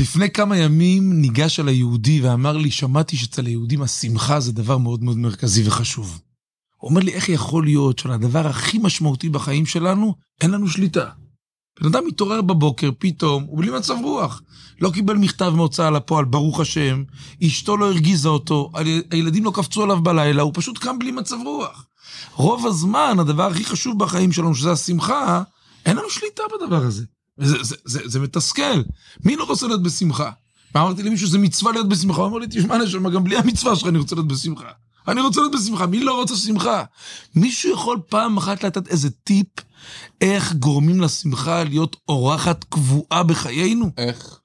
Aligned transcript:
לפני 0.00 0.30
כמה 0.30 0.56
ימים 0.56 1.20
ניגש 1.20 1.60
אל 1.60 1.68
היהודי 1.68 2.20
ואמר 2.20 2.56
לי, 2.56 2.70
שמעתי 2.70 3.16
שאצל 3.16 3.46
היהודים 3.46 3.82
השמחה 3.82 4.40
זה 4.40 4.52
דבר 4.52 4.78
מאוד 4.78 5.04
מאוד 5.04 5.18
מרכזי 5.18 5.68
וחשוב. 5.68 6.20
הוא 6.76 6.90
אומר 6.90 7.00
לי, 7.00 7.12
איך 7.12 7.28
יכול 7.28 7.64
להיות 7.64 7.98
שעל 7.98 8.12
הדבר 8.12 8.46
הכי 8.46 8.78
משמעותי 8.78 9.28
בחיים 9.28 9.66
שלנו, 9.66 10.14
אין 10.40 10.50
לנו 10.50 10.68
שליטה? 10.68 11.10
בן 11.80 11.86
אדם 11.86 12.06
מתעורר 12.06 12.42
בבוקר, 12.42 12.90
פתאום, 12.98 13.42
הוא 13.42 13.58
בלי 13.58 13.70
מצב 13.70 13.94
רוח. 14.02 14.42
לא 14.80 14.90
קיבל 14.90 15.16
מכתב 15.16 15.52
מהוצאה 15.56 15.90
לפועל, 15.90 16.24
ברוך 16.24 16.60
השם, 16.60 17.02
אשתו 17.46 17.76
לא 17.76 17.86
הרגיזה 17.86 18.28
אותו, 18.28 18.70
הילדים 19.10 19.44
לא 19.44 19.52
קפצו 19.54 19.82
עליו 19.82 20.02
בלילה, 20.02 20.42
הוא 20.42 20.52
פשוט 20.54 20.78
קם 20.78 20.98
בלי 20.98 21.12
מצב 21.12 21.36
רוח. 21.44 21.86
רוב 22.34 22.66
הזמן, 22.66 23.16
הדבר 23.18 23.46
הכי 23.46 23.64
חשוב 23.64 23.98
בחיים 23.98 24.32
שלנו, 24.32 24.54
שזה 24.54 24.72
השמחה, 24.72 25.42
אין 25.86 25.96
לנו 25.96 26.10
שליטה 26.10 26.42
בדבר 26.54 26.82
הזה. 26.84 27.04
זה, 27.38 27.62
זה, 27.62 27.76
זה, 27.84 28.00
זה 28.04 28.20
מתסכל. 28.20 28.82
מי 29.24 29.36
לא 29.36 29.44
רוצה 29.44 29.66
להיות 29.66 29.82
בשמחה? 29.82 30.30
ואמרתי 30.74 31.02
למישהו, 31.02 31.28
זה 31.28 31.38
מצווה 31.38 31.72
להיות 31.72 31.88
בשמחה. 31.88 32.20
הוא 32.20 32.28
אמר 32.28 32.38
לי, 32.38 32.46
תשמע, 32.50 32.78
נשמה, 32.78 33.10
גם 33.10 33.24
בלי 33.24 33.36
המצווה 33.36 33.76
שלך 33.76 33.88
אני 33.88 33.98
רוצה 33.98 34.14
להיות 34.14 34.28
בשמחה. 34.28 34.70
אני 35.08 35.20
רוצה 35.20 35.40
להיות 35.40 35.52
בשמחה, 35.54 35.86
מי 35.86 36.00
לא 36.00 36.20
רוצה 36.20 36.36
שמחה? 36.36 36.84
מישהו 37.34 37.72
יכול 37.72 38.00
פעם 38.08 38.36
אחת 38.36 38.64
לתת 38.64 38.88
איזה 38.88 39.10
טיפ 39.10 39.46
איך 40.20 40.52
גורמים 40.52 41.00
לשמחה 41.00 41.64
להיות 41.64 41.96
אורחת 42.08 42.64
קבועה 42.64 43.22
בחיינו? 43.22 43.90
איך? 43.98 44.40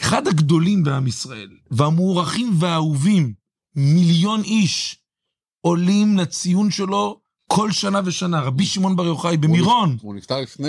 אחד 0.00 0.26
הגדולים 0.28 0.84
בעם 0.84 1.06
ישראל, 1.06 1.50
והמוערכים 1.70 2.52
והאהובים, 2.58 3.32
מיליון 3.76 4.42
איש, 4.42 4.96
עולים 5.60 6.18
לציון 6.18 6.70
שלו 6.70 7.20
כל 7.54 7.72
שנה 7.72 8.00
ושנה, 8.04 8.40
רבי 8.40 8.64
שמעון 8.64 8.96
בר 8.96 9.06
יוחאי 9.06 9.36
במירון. 9.36 9.96
הוא 10.02 10.14
נפטר 10.14 10.40
לפני 10.40 10.68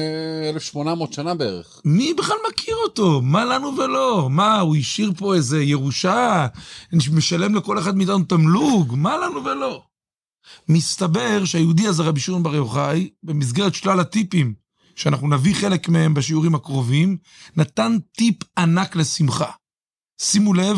1800 0.50 1.14
שנה 1.14 1.36
בערך. 1.36 1.82
מי 1.86 2.14
בכלל 2.14 2.36
מכיר 2.50 2.76
אותו? 2.84 3.22
מה 3.22 3.46
לנו 3.46 3.78
ולא? 3.78 4.28
מה, 4.32 4.60
הוא 4.60 4.76
השאיר 4.76 5.12
פה 5.18 5.36
איזה 5.36 5.64
ירושה? 5.64 6.48
משלם 7.12 7.56
לכל 7.56 7.80
אחד 7.80 7.98
מאיתנו 7.98 8.24
תמלוג? 8.24 8.94
מה 8.98 9.18
לנו 9.18 9.46
ולא? 9.46 9.84
מסתבר 10.70 11.46
שהיהודי 11.46 11.88
הזה, 11.88 12.04
רבי 12.04 12.20
שמעון 12.20 12.44
בר 12.44 12.56
יוחאי, 12.56 13.10
במסגרת 13.24 13.76
שלל 13.76 14.00
הטיפים, 14.00 14.54
שאנחנו 14.96 15.28
נביא 15.28 15.56
חלק 15.56 15.90
מהם 15.90 16.14
בשיעורים 16.14 16.56
הקרובים, 16.56 17.18
נתן 17.58 17.98
טיפ 18.12 18.36
ענק 18.58 18.96
לשמחה. 18.96 19.52
שימו 20.22 20.54
לב, 20.54 20.78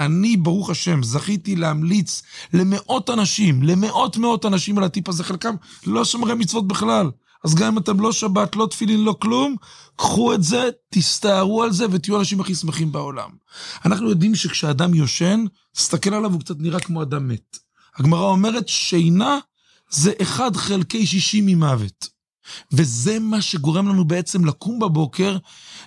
אני, 0.00 0.36
ברוך 0.36 0.70
השם, 0.70 1.02
זכיתי 1.02 1.56
להמליץ 1.56 2.22
למאות 2.52 3.10
אנשים, 3.10 3.62
למאות 3.62 4.16
מאות 4.16 4.44
אנשים 4.44 4.78
על 4.78 4.84
הטיפ 4.84 5.08
הזה, 5.08 5.24
חלקם 5.24 5.54
לא 5.86 6.04
שומרי 6.04 6.34
מצוות 6.34 6.68
בכלל. 6.68 7.10
אז 7.44 7.54
גם 7.54 7.72
אם 7.72 7.78
אתם 7.78 8.00
לא 8.00 8.12
שבת, 8.12 8.56
לא 8.56 8.66
תפילין, 8.66 9.04
לא 9.04 9.16
כלום, 9.20 9.56
קחו 9.96 10.34
את 10.34 10.42
זה, 10.42 10.68
תסתערו 10.90 11.62
על 11.62 11.72
זה 11.72 11.86
ותהיו 11.90 12.16
האנשים 12.16 12.40
הכי 12.40 12.54
שמחים 12.54 12.92
בעולם. 12.92 13.30
אנחנו 13.84 14.08
יודעים 14.08 14.34
שכשאדם 14.34 14.94
יושן, 14.94 15.44
תסתכל 15.72 16.14
עליו, 16.14 16.32
הוא 16.32 16.40
קצת 16.40 16.54
נראה 16.58 16.80
כמו 16.80 17.02
אדם 17.02 17.28
מת. 17.28 17.58
הגמרא 17.96 18.28
אומרת, 18.28 18.68
שינה 18.68 19.38
זה 19.90 20.12
אחד 20.22 20.56
חלקי 20.56 21.06
שישי 21.06 21.40
ממוות. 21.40 22.13
וזה 22.72 23.18
מה 23.18 23.42
שגורם 23.42 23.88
לנו 23.88 24.04
בעצם 24.04 24.44
לקום 24.44 24.78
בבוקר 24.78 25.36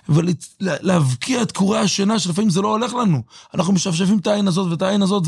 ולהבקיע 0.08 1.42
את 1.42 1.52
קורי 1.52 1.78
השינה, 1.78 2.18
שלפעמים 2.18 2.50
זה 2.50 2.60
לא 2.60 2.68
הולך 2.68 2.94
לנו. 2.94 3.22
אנחנו 3.54 3.72
משפשפים 3.72 4.18
את 4.18 4.26
העין 4.26 4.48
הזאת 4.48 4.70
ואת 4.70 4.82
העין 4.82 5.02
הזאת 5.02 5.22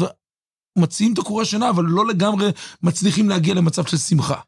ומציעים 0.77 1.13
את 1.13 1.19
הקורי 1.19 1.43
השינה, 1.43 1.71
אבל 1.71 1.85
לא 1.85 2.07
לגמרי 2.07 2.51
מצליחים 2.83 3.29
להגיע 3.29 3.55
למצב 3.55 3.87
של 3.87 3.99
שמחה. 3.99 4.41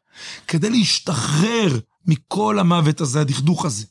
כדי 0.47 0.69
להשתחרר 0.69 1.79
מכל 2.05 2.59
המוות 2.59 3.01
הזה, 3.01 3.21
הדכדוך 3.21 3.65
הזה, 3.65 3.85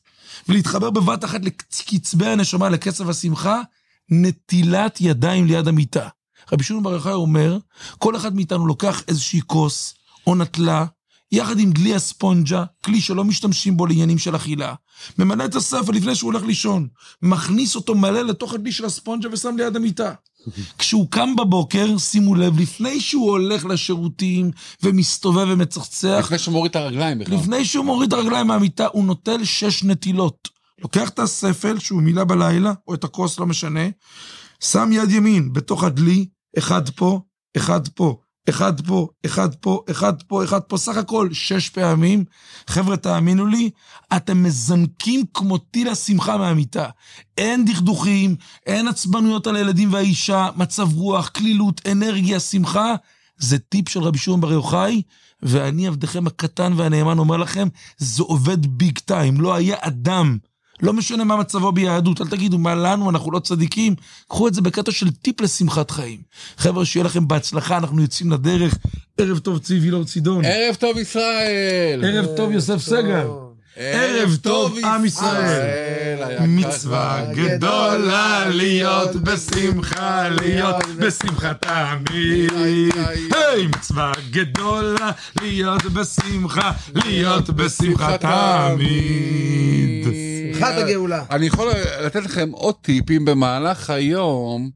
ולהתחבר 0.48 0.90
בבת 0.90 1.24
אחת 1.24 1.40
לקצבי 1.44 2.26
הנשמה, 2.26 2.68
לקצב 2.68 3.10
השמחה, 3.10 3.60
נטילת 4.10 5.00
ידיים 5.00 5.46
ליד 5.46 5.68
המיטה. 5.68 6.08
רבי 6.52 6.64
שמעון 6.64 6.82
בר 6.82 6.92
יוחאי 6.92 7.12
אומר, 7.12 7.58
כל 7.98 8.16
אחד 8.16 8.34
מאיתנו 8.34 8.66
לוקח 8.66 9.02
איזושהי 9.08 9.40
כוס 9.46 9.94
או 10.26 10.34
נטלה, 10.34 10.84
יחד 11.32 11.58
עם 11.58 11.72
דלי 11.72 11.94
הספונג'ה, 11.94 12.64
כלי 12.84 13.00
שלא 13.00 13.24
משתמשים 13.24 13.76
בו 13.76 13.86
לעניינים 13.86 14.18
של 14.18 14.36
אכילה, 14.36 14.74
ממלא 15.18 15.44
את 15.44 15.54
הספר 15.54 15.92
לפני 15.92 16.14
שהוא 16.14 16.32
הולך 16.32 16.42
לישון, 16.42 16.88
מכניס 17.22 17.76
אותו 17.76 17.94
מלא 17.94 18.22
לתוך 18.22 18.54
הדלי 18.54 18.72
של 18.72 18.84
הספונג'ה 18.84 19.28
ושם 19.32 19.54
ליד 19.58 19.76
המיטה. 19.76 20.12
כשהוא 20.78 21.06
קם 21.10 21.36
בבוקר, 21.36 21.98
שימו 21.98 22.34
לב, 22.34 22.60
לפני 22.60 23.00
שהוא 23.00 23.30
הולך 23.30 23.64
לשירותים 23.64 24.50
ומסתובב 24.82 25.46
ומצחצח... 25.50 26.18
לפני 26.24 26.38
שהוא 26.38 26.52
מוריד 26.52 26.70
את 26.70 26.76
הרגליים 26.76 27.18
בכלל. 27.18 27.38
לפני 27.38 27.64
שהוא 27.64 27.84
מוריד 27.84 28.12
את 28.12 28.18
הרגליים 28.18 28.46
מהמיטה, 28.46 28.86
הוא 28.92 29.04
נוטל 29.04 29.44
שש 29.44 29.84
נטילות. 29.84 30.48
לוקח 30.82 31.08
את 31.08 31.18
הספל 31.18 31.78
שהוא 31.78 32.02
מילא 32.02 32.24
בלילה, 32.24 32.72
או 32.88 32.94
את 32.94 33.04
הכוס, 33.04 33.38
לא 33.38 33.46
משנה, 33.46 33.88
שם 34.60 34.90
יד 34.92 35.10
ימין 35.10 35.52
בתוך 35.52 35.84
הדלי, 35.84 36.26
אחד 36.58 36.90
פה, 36.90 37.20
אחד 37.56 37.88
פה, 37.88 38.16
אחד 38.48 38.86
פה, 38.86 39.08
אחד 39.26 39.54
פה, 39.54 39.82
אחד 39.90 40.22
פה, 40.22 40.44
אחד 40.44 40.60
פה, 40.60 40.76
סך 40.76 40.96
הכל 40.96 41.28
שש 41.32 41.68
פעמים. 41.68 42.24
חבר'ה, 42.66 42.96
תאמינו 42.96 43.46
לי, 43.46 43.70
אתם 44.16 44.42
מזנקים 44.42 45.24
כמו 45.34 45.58
טיל 45.58 45.88
השמחה 45.88 46.36
מהמיטה. 46.36 46.86
אין 47.38 47.64
דכדוכים, 47.64 48.36
אין 48.66 48.88
עצבנויות 48.88 49.46
על 49.46 49.56
הילדים 49.56 49.92
והאישה, 49.92 50.48
מצב 50.56 50.94
רוח, 50.94 51.28
כלילות, 51.28 51.80
אנרגיה, 51.92 52.40
שמחה. 52.40 52.94
זה 53.38 53.58
טיפ 53.58 53.88
של 53.88 54.00
רבי 54.00 54.18
שמעון 54.18 54.40
בר 54.40 54.52
יוחאי, 54.52 55.02
ואני 55.42 55.86
עבדכם 55.86 56.26
הקטן 56.26 56.72
והנאמן 56.76 57.18
אומר 57.18 57.36
לכם, 57.36 57.68
זה 57.98 58.22
עובד 58.22 58.66
ביג 58.66 58.98
טיים. 58.98 59.40
לא 59.40 59.54
היה 59.54 59.76
אדם 59.80 60.38
לא 60.82 60.92
משנה 60.92 61.24
מה 61.24 61.36
מצבו 61.36 61.72
ביהדות, 61.72 62.20
אל 62.20 62.26
תגידו 62.26 62.58
מה 62.58 62.74
לנו, 62.74 63.10
אנחנו 63.10 63.32
לא 63.32 63.38
צדיקים. 63.38 63.94
קחו 64.28 64.48
את 64.48 64.54
זה 64.54 64.60
בקטע 64.60 64.92
של 64.92 65.10
טיפ 65.10 65.40
לשמחת 65.40 65.90
חיים. 65.90 66.18
חבר'ה, 66.58 66.84
שיהיה 66.84 67.04
לכם 67.04 67.28
בהצלחה, 67.28 67.76
אנחנו 67.76 68.02
יוצאים 68.02 68.30
לדרך. 68.30 68.74
ערב 69.18 69.38
טוב 69.38 69.58
צבי 69.58 69.78
וילור 69.78 70.04
צידון. 70.04 70.44
ערב 70.44 70.74
טוב 70.74 70.98
ישראל. 70.98 72.04
ערב 72.04 72.26
טוב 72.36 72.52
יוסף 72.52 72.78
סגל. 72.78 73.26
ערב 73.76 74.36
טוב 74.42 74.78
עם 74.84 75.04
ישראל. 75.04 76.46
מצווה 76.48 77.24
גדולה 77.34 78.48
להיות 78.48 79.16
בשמחה, 79.16 80.28
להיות 80.28 80.86
בשמחה 80.98 81.52
תמיד. 81.54 82.52
היי, 83.32 83.66
מצווה 83.66 84.12
גדולה 84.30 85.10
להיות 85.42 85.82
בשמחה, 85.82 86.72
להיות 86.94 87.50
בשמחה 87.50 88.18
תמיד. 88.18 90.31
שמחת 90.66 90.82
הגאולה. 90.82 91.24
אני 91.30 91.46
יכול 91.46 91.70
לתת 92.04 92.24
לכם 92.24 92.50
עוד 92.50 92.74
טיפים 92.74 93.24
במהלך 93.24 93.90
היום, 93.90 94.70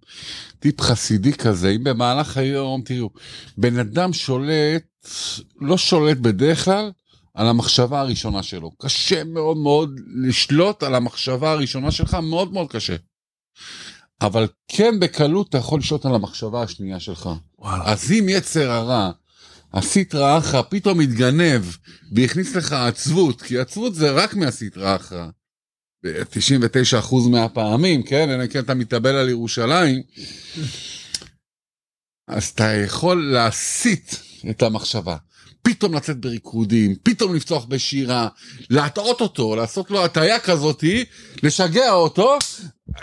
טיפ 0.59 0.81
חסידי 0.81 1.33
כזה, 1.33 1.71
אם 1.71 1.85
במהלך 1.85 2.37
היום, 2.37 2.83
תראו, 2.83 3.11
בן 3.59 3.79
אדם 3.79 4.13
שולט, 4.13 4.83
לא 5.61 5.79
שולט 5.79 6.17
בדרך 6.17 6.65
כלל, 6.65 6.91
על 7.35 7.49
המחשבה 7.49 8.01
הראשונה 8.01 8.43
שלו. 8.43 8.71
קשה 8.79 9.25
מאוד 9.25 9.57
מאוד 9.57 10.01
לשלוט 10.15 10.83
על 10.83 10.95
המחשבה 10.95 11.51
הראשונה 11.53 11.91
שלך, 11.91 12.15
מאוד 12.15 12.53
מאוד 12.53 12.71
קשה. 12.71 12.97
אבל 14.21 14.47
כן 14.69 15.01
בקלות 15.01 15.49
אתה 15.49 15.59
יכול 15.59 15.79
לשלוט 15.81 16.07
על 16.07 16.15
המחשבה 16.15 16.63
השנייה 16.63 17.01
שלך. 17.01 17.31
וואלה. 17.59 17.85
אז 17.85 18.13
אם 18.13 18.27
יצר 18.29 18.71
הרע, 18.71 19.11
הסטרא 19.73 20.39
אחרא 20.39 20.63
פתאום 20.63 20.99
מתגנב 20.99 21.63
והכניס 22.13 22.57
לך 22.57 22.73
עצבות, 22.73 23.43
כי 23.43 23.59
עצבות 23.59 23.95
זה 23.95 24.11
רק 24.11 24.35
מהסטרא 24.35 24.97
אחרא. 24.97 25.27
99% 26.05 27.29
מהפעמים, 27.31 28.03
כן? 28.03 28.31
אלא 28.31 28.47
כן 28.47 28.59
אתה 28.59 28.75
מתאבל 28.75 29.17
על 29.17 29.29
ירושלים. 29.29 30.03
אז 32.29 32.45
אתה 32.45 32.65
יכול 32.65 33.33
להסיט 33.33 34.15
את 34.51 34.63
המחשבה. 34.63 35.17
פתאום 35.63 35.95
לצאת 35.95 36.21
בריקודים, 36.21 36.95
פתאום 37.03 37.35
לפצוח 37.35 37.65
בשירה, 37.65 38.29
להטעות 38.71 39.21
אותו, 39.21 39.57
לעשות 39.57 39.91
לו 39.91 40.05
הטעיה 40.05 40.41
כזאתי, 40.41 41.05
לשגע 41.43 41.93
אותו. 41.93 42.39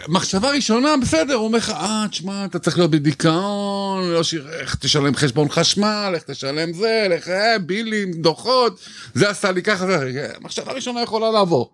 מחשבה 0.07 0.51
ראשונה, 0.51 0.97
בסדר, 1.01 1.33
הוא 1.33 1.45
אומר 1.45 1.57
לך, 1.57 1.69
אה, 1.69 2.06
תשמע, 2.12 2.45
אתה 2.45 2.59
צריך 2.59 2.77
להיות 2.77 2.91
בדיכאון, 2.91 4.12
לא 4.12 4.23
שיר, 4.23 4.50
איך 4.50 4.75
תשלם 4.75 5.15
חשבון 5.15 5.50
חשמל, 5.50 6.12
איך 6.15 6.23
תשלם 6.23 6.73
זה, 6.73 7.07
איך, 7.12 7.29
אה, 7.29 7.59
בילים, 7.59 8.12
דוחות, 8.12 8.79
זה 9.13 9.29
עשה 9.29 9.51
לי 9.51 9.63
ככה, 9.63 9.88
זה, 9.88 10.29
מחשבה 10.41 10.71
ראשונה 10.71 11.01
יכולה 11.03 11.31
לעבור. 11.31 11.73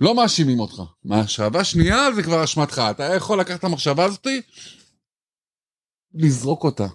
לא 0.00 0.14
מאשימים 0.14 0.60
אותך. 0.60 0.82
מחשבה 1.04 1.64
שנייה 1.64 2.12
זה 2.14 2.22
כבר 2.22 2.44
אשמתך, 2.44 2.82
אתה 2.90 3.04
יכול 3.04 3.40
לקחת 3.40 3.58
את 3.58 3.64
המחשבה 3.64 4.04
הזאתי, 4.04 4.40
לזרוק 6.14 6.64
אותה. 6.64 6.86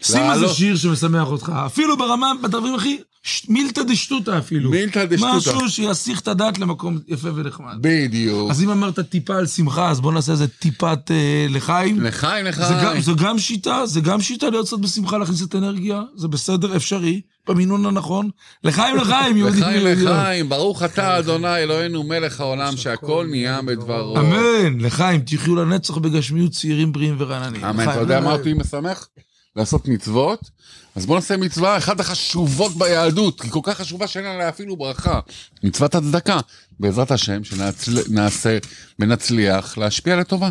שים 0.00 0.30
איזה 0.32 0.48
שיר 0.48 0.76
שמשמח 0.76 1.28
אותך, 1.28 1.52
אפילו 1.66 1.96
ברמה, 1.96 2.32
בדברים 2.42 2.74
הכי 2.74 3.00
מילתא 3.48 3.82
דשטותא 3.82 4.38
אפילו. 4.38 4.70
מילתא 4.70 5.04
דשטותא. 5.04 5.36
משהו 5.36 5.70
שיסיח 5.70 6.20
את 6.20 6.28
הדעת 6.28 6.58
למקום 6.58 6.98
יפה 7.08 7.28
ונחמד. 7.34 7.72
בדיוק. 7.80 8.50
אז 8.50 8.62
אם 8.62 8.70
אמרת 8.70 9.00
טיפה 9.00 9.36
על 9.36 9.46
שמחה, 9.46 9.90
אז 9.90 10.00
בוא 10.00 10.12
נעשה 10.12 10.32
איזה 10.32 10.48
טיפת 10.48 11.10
אה, 11.10 11.46
לחיים. 11.48 12.00
לחיים, 12.00 12.46
זה 12.52 12.60
גם, 12.60 12.78
לחיים. 12.78 13.00
זו 13.00 13.16
גם 13.16 13.38
שיטה, 13.38 13.86
זה 13.86 14.00
גם 14.00 14.20
שיטה 14.20 14.50
להיות 14.50 14.66
קצת 14.66 14.78
בשמחה, 14.78 15.18
להכניס 15.18 15.42
את 15.42 15.54
אנרגיה, 15.54 16.02
זה 16.16 16.28
בסדר, 16.28 16.76
אפשרי, 16.76 17.20
במינון 17.48 17.86
הנכון. 17.86 18.30
לחיים, 18.64 18.96
לחיים, 18.96 19.36
יהודים 19.36 19.62
לחיים. 19.62 20.08
לחיים. 20.08 20.48
ברוך 20.48 20.82
אתה, 20.82 21.18
אדוני 21.18 21.56
אלוהינו 21.56 22.02
מלך 22.02 22.40
העולם, 22.40 22.76
שהכל 22.76 23.26
נהיה 23.30 23.62
בדברו. 23.62 24.18
אמן, 24.18 24.80
לחיים, 24.80 25.20
תחיו 25.20 25.56
לנצח 25.56 25.96
בגשמיות 25.96 26.52
צעירים, 26.52 26.92
בריאים 26.92 27.14
ורעננים. 27.18 27.64
אמן. 27.64 27.82
לחיים, 27.82 27.90
אתה 27.90 28.00
יודע 28.00 28.20
מה 28.20 28.26
לחיים. 28.26 28.38
אותי 28.38 28.52
משמח? 28.54 29.08
לעשות 29.56 29.88
מצוות. 29.88 30.50
אז 30.94 31.06
בוא 31.06 31.14
נעשה 31.14 31.36
מצווה 31.36 31.76
אחת 31.76 32.00
החשובות 32.00 32.76
ביהדות, 32.76 33.42
היא 33.42 33.50
כל 33.50 33.60
כך 33.62 33.78
חשובה 33.78 34.06
שאין 34.06 34.24
עליה 34.24 34.48
אפילו 34.48 34.76
ברכה. 34.76 35.20
מצוות 35.62 35.94
הצדקה. 35.94 36.40
בעזרת 36.80 37.10
השם, 37.10 37.44
שנעשה 37.44 38.58
ונצליח 38.98 39.78
להשפיע 39.78 40.16
לטובה. 40.16 40.50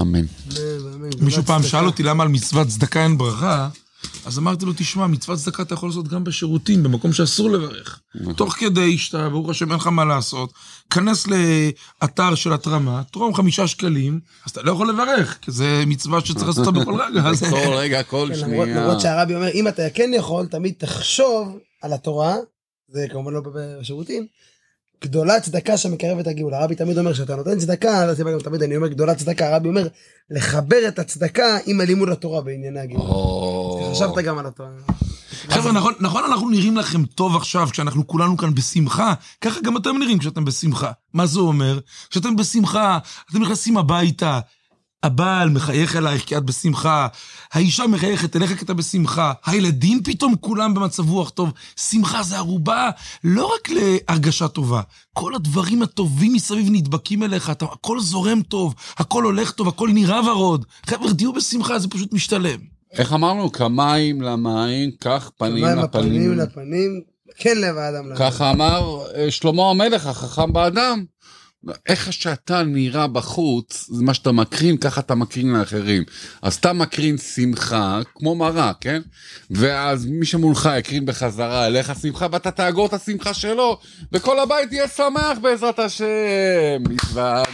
אמן. 0.00 0.24
מישהו 1.20 1.42
פעם 1.42 1.62
שאל 1.62 1.86
אותי 1.86 2.02
למה 2.02 2.22
על 2.22 2.28
מצוות 2.28 2.68
צדקה 2.68 3.02
אין 3.02 3.18
ברכה, 3.18 3.68
אז 4.26 4.38
אמרתי 4.38 4.64
לו, 4.64 4.72
תשמע, 4.76 5.06
מצוות 5.06 5.38
צדקה 5.38 5.62
אתה 5.62 5.74
יכול 5.74 5.88
לעשות 5.88 6.08
גם 6.08 6.24
בשירותים, 6.24 6.82
במקום 6.82 7.12
שאסור 7.12 7.50
לברך. 7.50 8.00
תוך 8.36 8.54
כדי 8.54 8.98
שאתה, 8.98 9.28
ברוך 9.28 9.50
השם, 9.50 9.70
אין 9.70 9.78
לך 9.80 9.86
מה 9.86 10.04
לעשות, 10.04 10.52
כנס 10.90 11.26
לאתר 11.26 12.34
של 12.34 12.52
התרמה, 12.52 13.02
תרום 13.12 13.34
חמישה 13.34 13.66
שקלים, 13.66 14.20
אז 14.46 14.50
אתה 14.50 14.62
לא 14.62 14.72
יכול 14.72 14.88
לברך, 14.88 15.38
כי 15.42 15.50
זה 15.50 15.84
מצווה 15.86 16.20
שצריך 16.20 16.46
לעשות 16.46 16.66
אותה 16.66 16.80
בכל 16.80 17.00
רגע. 17.00 17.20
אז- 17.28 17.42
כל 17.50 17.74
רגע, 17.74 18.02
כל 18.02 18.28
כן, 18.32 18.38
שנייה. 18.40 18.64
למרות 18.66 19.00
שהרבי 19.00 19.34
אומר, 19.34 19.48
אם 19.54 19.68
אתה 19.68 19.82
כן 19.94 20.10
יכול, 20.14 20.46
תמיד 20.46 20.74
תחשוב 20.78 21.58
על 21.82 21.92
התורה, 21.92 22.36
זה 22.88 23.06
כמובן 23.12 23.32
לא 23.32 23.40
בשירותים, 23.54 24.26
גדולה 25.02 25.40
צדקה 25.40 25.76
שמקרבת 25.76 26.26
הגאולה. 26.26 26.58
הרבי 26.58 26.74
תמיד 26.74 26.98
אומר, 26.98 27.12
כשאתה 27.12 27.36
נותן 27.36 27.58
צדקה, 27.58 28.14
זה 28.14 28.24
גם 28.24 28.38
תמיד 28.38 28.62
אני 28.62 28.76
אומר 28.76 28.88
גדולה 28.88 29.14
צדקה, 29.14 29.48
הרבי 29.48 29.68
אומר, 29.68 29.88
לחבר 30.30 30.88
את 30.88 30.98
הצדקה 30.98 31.58
עם 31.66 31.80
הלימוד 31.80 32.08
התורה 32.08 32.40
בענייני 32.40 32.80
הגאולה. 32.80 33.04
או. 33.04 33.90
חשבת 33.92 34.24
גם 34.24 34.38
על 34.38 34.46
התורה. 34.46 34.70
חבר'ה, 35.48 35.72
נכון, 35.72 35.94
נכון 36.00 36.24
אנחנו 36.24 36.50
נראים 36.50 36.76
לכם 36.76 37.04
טוב 37.04 37.36
עכשיו, 37.36 37.68
כשאנחנו 37.70 38.06
כולנו 38.06 38.36
כאן 38.36 38.54
בשמחה, 38.54 39.14
ככה 39.40 39.60
גם 39.60 39.76
אתם 39.76 39.98
נראים 39.98 40.18
כשאתם 40.18 40.44
בשמחה. 40.44 40.92
מה 41.14 41.26
זה 41.26 41.40
אומר? 41.40 41.78
כשאתם 42.10 42.36
בשמחה, 42.36 42.98
אתם 43.30 43.42
נכנסים 43.42 43.76
הביתה, 43.76 44.40
הבעל 45.04 45.50
מחייך 45.50 45.96
אלייך 45.96 46.24
כי 46.24 46.36
את 46.36 46.42
בשמחה, 46.44 47.06
האישה 47.52 47.86
מחייכת 47.86 48.36
אליך 48.36 48.58
כי 48.58 48.64
אתה 48.64 48.74
בשמחה, 48.74 49.32
הילדים 49.46 50.02
פתאום 50.02 50.34
כולם 50.40 50.74
במצב 50.74 51.10
רוח 51.10 51.30
טוב. 51.30 51.52
שמחה 51.76 52.22
זה 52.22 52.36
ערובה 52.36 52.90
לא 53.24 53.54
רק 53.54 53.68
להרגשה 53.70 54.48
טובה, 54.48 54.80
כל 55.12 55.34
הדברים 55.34 55.82
הטובים 55.82 56.32
מסביב 56.32 56.66
נדבקים 56.70 57.22
אליך, 57.22 57.50
אתה, 57.50 57.64
הכל 57.64 58.00
זורם 58.00 58.42
טוב, 58.42 58.74
הכל 58.98 59.24
הולך 59.24 59.50
טוב, 59.50 59.68
הכל 59.68 59.90
נראה 59.92 60.30
ורוד. 60.30 60.64
חבר'ה, 60.86 61.14
תהיו 61.14 61.32
בשמחה, 61.32 61.78
זה 61.78 61.88
פשוט 61.88 62.12
משתלם. 62.12 62.58
איך 62.92 63.12
אמרנו? 63.12 63.52
כמים 63.52 64.22
למים, 64.22 64.90
כך 65.00 65.30
פנים 65.36 65.64
מים 65.64 65.78
הפנים 65.78 66.12
לפנים. 66.12 66.38
לפנים, 66.38 67.00
כן 67.36 67.58
לב 67.58 67.76
האדם. 67.76 68.10
לב. 68.10 68.18
ככה 68.18 68.50
אמר 68.50 69.02
אה, 69.14 69.30
שלמה 69.30 69.70
המלך, 69.70 70.06
החכם 70.06 70.52
באדם. 70.52 71.04
איך 71.86 72.12
שאתה 72.12 72.62
נראה 72.62 73.06
בחוץ, 73.06 73.88
זה 73.90 74.04
מה 74.04 74.14
שאתה 74.14 74.32
מקרין, 74.32 74.76
ככה 74.76 75.00
אתה 75.00 75.14
מקרין 75.14 75.52
לאחרים. 75.52 76.02
אז 76.42 76.54
אתה 76.54 76.72
מקרין 76.72 77.18
שמחה, 77.18 78.00
כמו 78.14 78.34
מראה, 78.34 78.72
כן? 78.80 79.02
ואז 79.50 80.06
מי 80.06 80.26
שמולך 80.26 80.68
יקרין 80.78 81.06
בחזרה 81.06 81.66
אליך 81.66 81.92
שמחה, 82.02 82.26
ואתה 82.32 82.50
תאגור 82.50 82.86
את 82.86 82.92
השמחה 82.92 83.34
שלו, 83.34 83.78
וכל 84.12 84.38
הבית 84.38 84.72
יהיה 84.72 84.88
שמח 84.88 85.38
בעזרת 85.42 85.78
השם. 85.78 86.04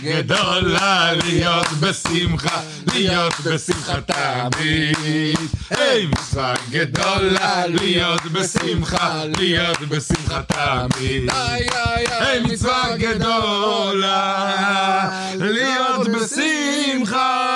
גדולה 0.03 1.13
להיות 1.25 1.67
בשמחה, 1.81 2.61
להיות 2.95 3.35
בשמחה 3.45 4.01
תמיד. 4.01 5.37
מצווה 6.07 6.55
גדולה 6.71 7.67
להיות 7.67 8.23
בשמחה, 8.33 9.25
להיות 9.25 9.81
בשמחה 9.81 10.43
תמיד. 10.43 11.31
היי, 11.33 12.41
מצווה 12.41 12.97
גדולה 12.97 14.41
להיות 15.39 16.09
בשמחה. 16.09 17.51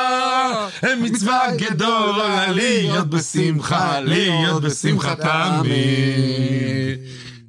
מצווה 1.00 1.46
גדולה 1.56 2.52
להיות 2.52 3.10
בשמחה, 3.10 4.00
להיות 4.00 4.62
בשמחה 4.62 5.14
תמיד. 5.14 6.98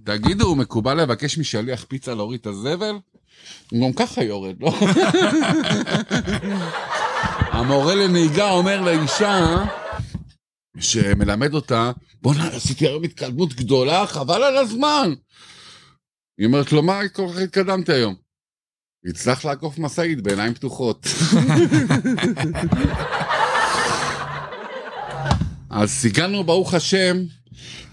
תגידו, 0.03 0.55
מקובל 0.55 1.01
לבקש 1.01 1.37
משליח 1.37 1.85
פיצה 1.87 2.15
להוריד 2.15 2.39
את 2.41 2.47
הזבל? 2.47 2.95
הוא 3.71 3.87
גם 3.87 3.93
ככה 3.93 4.23
יורד, 4.23 4.55
לא? 4.61 4.73
המורה 7.51 7.95
לנהיגה 7.95 8.51
אומר 8.51 8.81
לאישה 8.81 9.63
שמלמד 10.79 11.53
אותה, 11.53 11.91
בוא'נה, 12.21 12.47
עשיתי 12.47 12.87
היום 12.87 13.03
התקדמות 13.03 13.53
גדולה, 13.53 14.07
חבל 14.07 14.43
על 14.43 14.57
הזמן. 14.57 15.13
היא 16.37 16.47
אומרת 16.47 16.71
לו, 16.71 16.83
מה 16.83 16.99
כל 17.13 17.27
כך 17.33 17.37
התקדמתי 17.37 17.93
היום? 17.93 18.15
הצלח 19.05 19.45
לעקוף 19.45 19.77
משאית 19.77 20.21
בעיניים 20.21 20.53
פתוחות. 20.53 21.07
אז 25.69 25.89
סיגלנו, 25.91 26.43
ברוך 26.43 26.73
השם, 26.73 27.17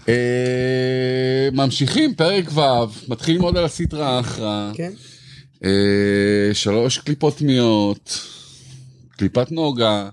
אה, 0.09 1.49
ממשיכים, 1.51 2.15
פרק 2.15 2.45
ו', 2.53 2.61
מתחילים 3.07 3.41
ללמוד 3.41 3.57
על 3.57 3.65
הסטרא 3.65 4.19
אחרא, 4.19 4.71
כן? 4.73 4.91
אה, 5.63 6.49
שלוש 6.53 6.97
קליפות 6.97 7.37
טמיות, 7.37 8.27
קליפת 9.17 9.51
נוגה, 9.51 10.09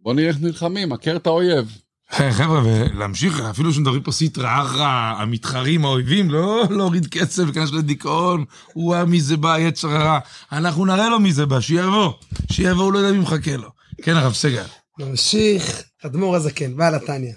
בוא 0.00 0.14
נראה 0.14 0.28
איך 0.28 0.36
נלחמים, 0.40 0.92
עקר 0.92 1.16
את 1.16 1.26
האויב. 1.26 1.78
היי, 2.10 2.32
חבר'ה, 2.32 2.62
ולהמשיך, 2.64 3.40
אפילו 3.40 3.72
שמדברים 3.72 4.02
פה 4.02 4.12
סיטרא 4.12 4.62
אחרא, 4.62 5.14
המתחרים, 5.18 5.84
האויבים, 5.84 6.30
לא 6.30 6.64
להוריד 6.70 7.06
קצב, 7.06 7.44
להיכנס 7.44 7.72
לדיכאון, 7.72 8.44
וואה, 8.76 9.04
מי 9.04 9.20
זה 9.20 9.36
בא, 9.36 9.58
יצר 9.58 9.88
הרע. 9.88 10.18
אנחנו 10.52 10.86
נראה 10.86 11.08
לו 11.08 11.20
מי 11.20 11.32
זה 11.32 11.46
בא, 11.46 11.60
שיבוא, 11.60 12.12
שיבוא, 12.52 12.84
הוא 12.84 12.92
לא 12.92 12.98
יודע 12.98 13.12
מי 13.12 13.18
מחכה 13.18 13.56
לו. 13.56 13.68
כן, 14.02 14.16
הרב 14.16 14.32
סגל. 14.32 14.64
נמשיך, 14.98 15.82
אדמו"ר 16.06 16.36
הזקן, 16.36 16.76
בעל 16.76 16.94
התניא. 16.94 17.32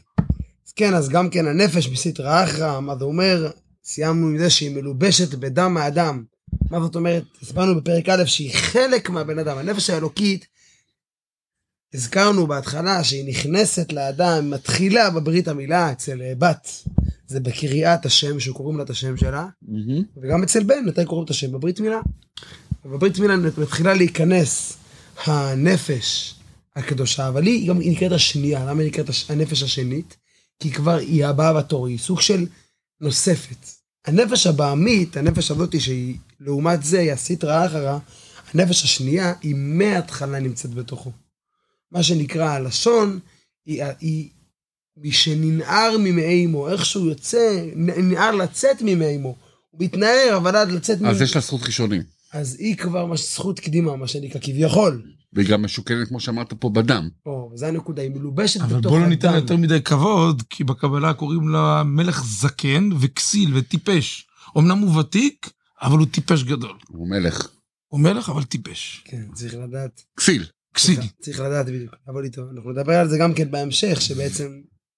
אז 0.67 0.73
כן, 0.75 0.93
אז 0.93 1.09
גם 1.09 1.29
כן 1.29 1.47
הנפש 1.47 1.89
מסטרא 1.89 2.43
אחרא, 2.43 2.79
מה 2.79 2.97
זה 2.97 3.03
אומר? 3.03 3.51
סיימנו 3.83 4.27
עם 4.27 4.37
זה 4.37 4.49
שהיא 4.49 4.75
מלובשת 4.75 5.35
בדם 5.35 5.77
האדם. 5.77 6.23
מה 6.71 6.79
זאת 6.79 6.95
אומרת? 6.95 7.23
הסברנו 7.41 7.75
בפרק 7.75 8.09
א' 8.09 8.25
שהיא 8.25 8.53
חלק 8.53 9.09
מהבן 9.09 9.39
אדם. 9.39 9.57
הנפש 9.57 9.89
האלוקית, 9.89 10.45
הזכרנו 11.93 12.47
בהתחלה 12.47 13.03
שהיא 13.03 13.29
נכנסת 13.29 13.93
לאדם, 13.93 14.49
מתחילה 14.49 15.09
בברית 15.09 15.47
המילה 15.47 15.91
אצל 15.91 16.21
אה, 16.21 16.33
בת. 16.37 16.67
זה 17.27 17.39
בקריאת 17.39 18.05
השם, 18.05 18.39
שקוראים 18.39 18.77
לה 18.77 18.83
את 18.83 18.89
השם 18.89 19.17
שלה. 19.17 19.47
וגם 20.23 20.43
אצל 20.43 20.63
בן, 20.63 20.85
מתי 20.85 21.05
קוראים 21.05 21.25
את 21.25 21.29
השם? 21.29 21.51
בברית 21.51 21.79
מילה. 21.79 21.99
בברית 22.85 23.19
מילה 23.19 23.35
מתחילה 23.35 23.93
להיכנס 23.93 24.77
הנפש 25.25 26.35
הקדושה, 26.75 27.27
אבל 27.27 27.43
היא 27.45 27.69
גם 27.69 27.79
היא 27.79 27.91
נקראת 27.91 28.11
השנייה. 28.11 28.65
למה 28.65 28.81
היא 28.81 28.87
נקראת 28.89 29.09
הש- 29.09 29.31
הנפש 29.31 29.63
השנית? 29.63 30.17
כי 30.59 30.71
כבר 30.71 30.95
היא 30.97 31.25
הבאה 31.25 31.53
בתור, 31.53 31.87
היא 31.87 31.97
סוג 31.97 32.21
של 32.21 32.45
נוספת. 33.01 33.65
הנפש 34.05 34.47
הבעמית, 34.47 35.17
הנפש 35.17 35.51
הזאת 35.51 35.81
שהיא, 35.81 36.15
לעומת 36.39 36.83
זה, 36.83 36.99
היא 36.99 37.11
הסטרא 37.11 37.65
אחרא, 37.65 37.97
הנפש 38.53 38.83
השנייה, 38.83 39.33
היא 39.41 39.55
מההתחלה 39.57 40.39
נמצאת 40.39 40.73
בתוכו. 40.73 41.11
מה 41.91 42.03
שנקרא 42.03 42.49
הלשון, 42.49 43.19
היא, 43.65 43.83
היא 43.99 44.29
מי 44.97 45.11
שננער 45.11 45.97
ממעי 45.99 46.45
אמו, 46.45 46.69
איכשהו 46.69 47.05
יוצא, 47.05 47.65
ננער 47.75 48.31
לצאת 48.31 48.77
ממעי 48.81 49.15
אמו. 49.15 49.35
הוא 49.69 49.81
מתנער, 49.83 50.37
אבל 50.37 50.55
עד 50.55 50.71
לצאת 50.71 51.01
אז 51.01 51.21
יש 51.21 51.35
לה 51.35 51.41
זכות 51.41 51.63
ראשונים, 51.63 52.01
אז 52.33 52.57
היא 52.59 52.77
כבר 52.77 53.05
מש... 53.05 53.33
זכות 53.33 53.59
קדימה, 53.59 53.95
מה 53.95 54.07
שנקרא, 54.07 54.41
כביכול. 54.43 55.03
והיא 55.33 55.47
גם 55.49 55.63
משוכנת, 55.63 56.07
כמו 56.07 56.19
שאמרת 56.19 56.53
פה, 56.53 56.69
בדם. 56.69 57.09
או, 57.25 57.51
זה 57.55 57.67
הנקודה, 57.67 58.01
היא 58.01 58.11
מלובשת 58.11 58.61
אבל 58.61 58.79
בתוך 58.79 58.91
בואו 58.91 59.01
לא 59.01 59.07
ניתן 59.07 59.27
הדם. 59.27 59.37
יותר 59.37 59.57
מדי 59.57 59.81
כבוד, 59.81 60.43
כי 60.49 60.63
בקבלה 60.63 61.13
קוראים 61.13 61.49
לה 61.49 61.83
מלך 61.85 62.23
זקן 62.25 62.89
וכסיל 62.99 63.57
וטיפש. 63.57 64.27
אמנם 64.57 64.77
הוא 64.77 64.99
ותיק, 64.99 65.49
אבל 65.81 65.97
הוא 65.97 66.07
טיפש 66.11 66.43
גדול. 66.43 66.77
הוא 66.87 67.07
מלך. 67.09 67.47
הוא 67.87 67.99
מלך, 67.99 68.29
אבל 68.29 68.43
טיפש. 68.43 69.03
כן, 69.05 69.23
צריך 69.33 69.55
לדעת. 69.55 70.01
כסיל. 70.17 70.45
כסיל. 70.73 70.99
צריך 71.21 71.39
לדעת 71.39 71.65
בדיוק, 71.65 71.95
לעבוד 72.07 72.23
איתו. 72.23 72.41
אנחנו 72.55 72.71
נדבר 72.71 72.93
על 72.93 73.07
זה 73.07 73.17
גם 73.17 73.33
כן 73.33 73.51
בהמשך, 73.51 74.01
שבעצם... 74.01 74.47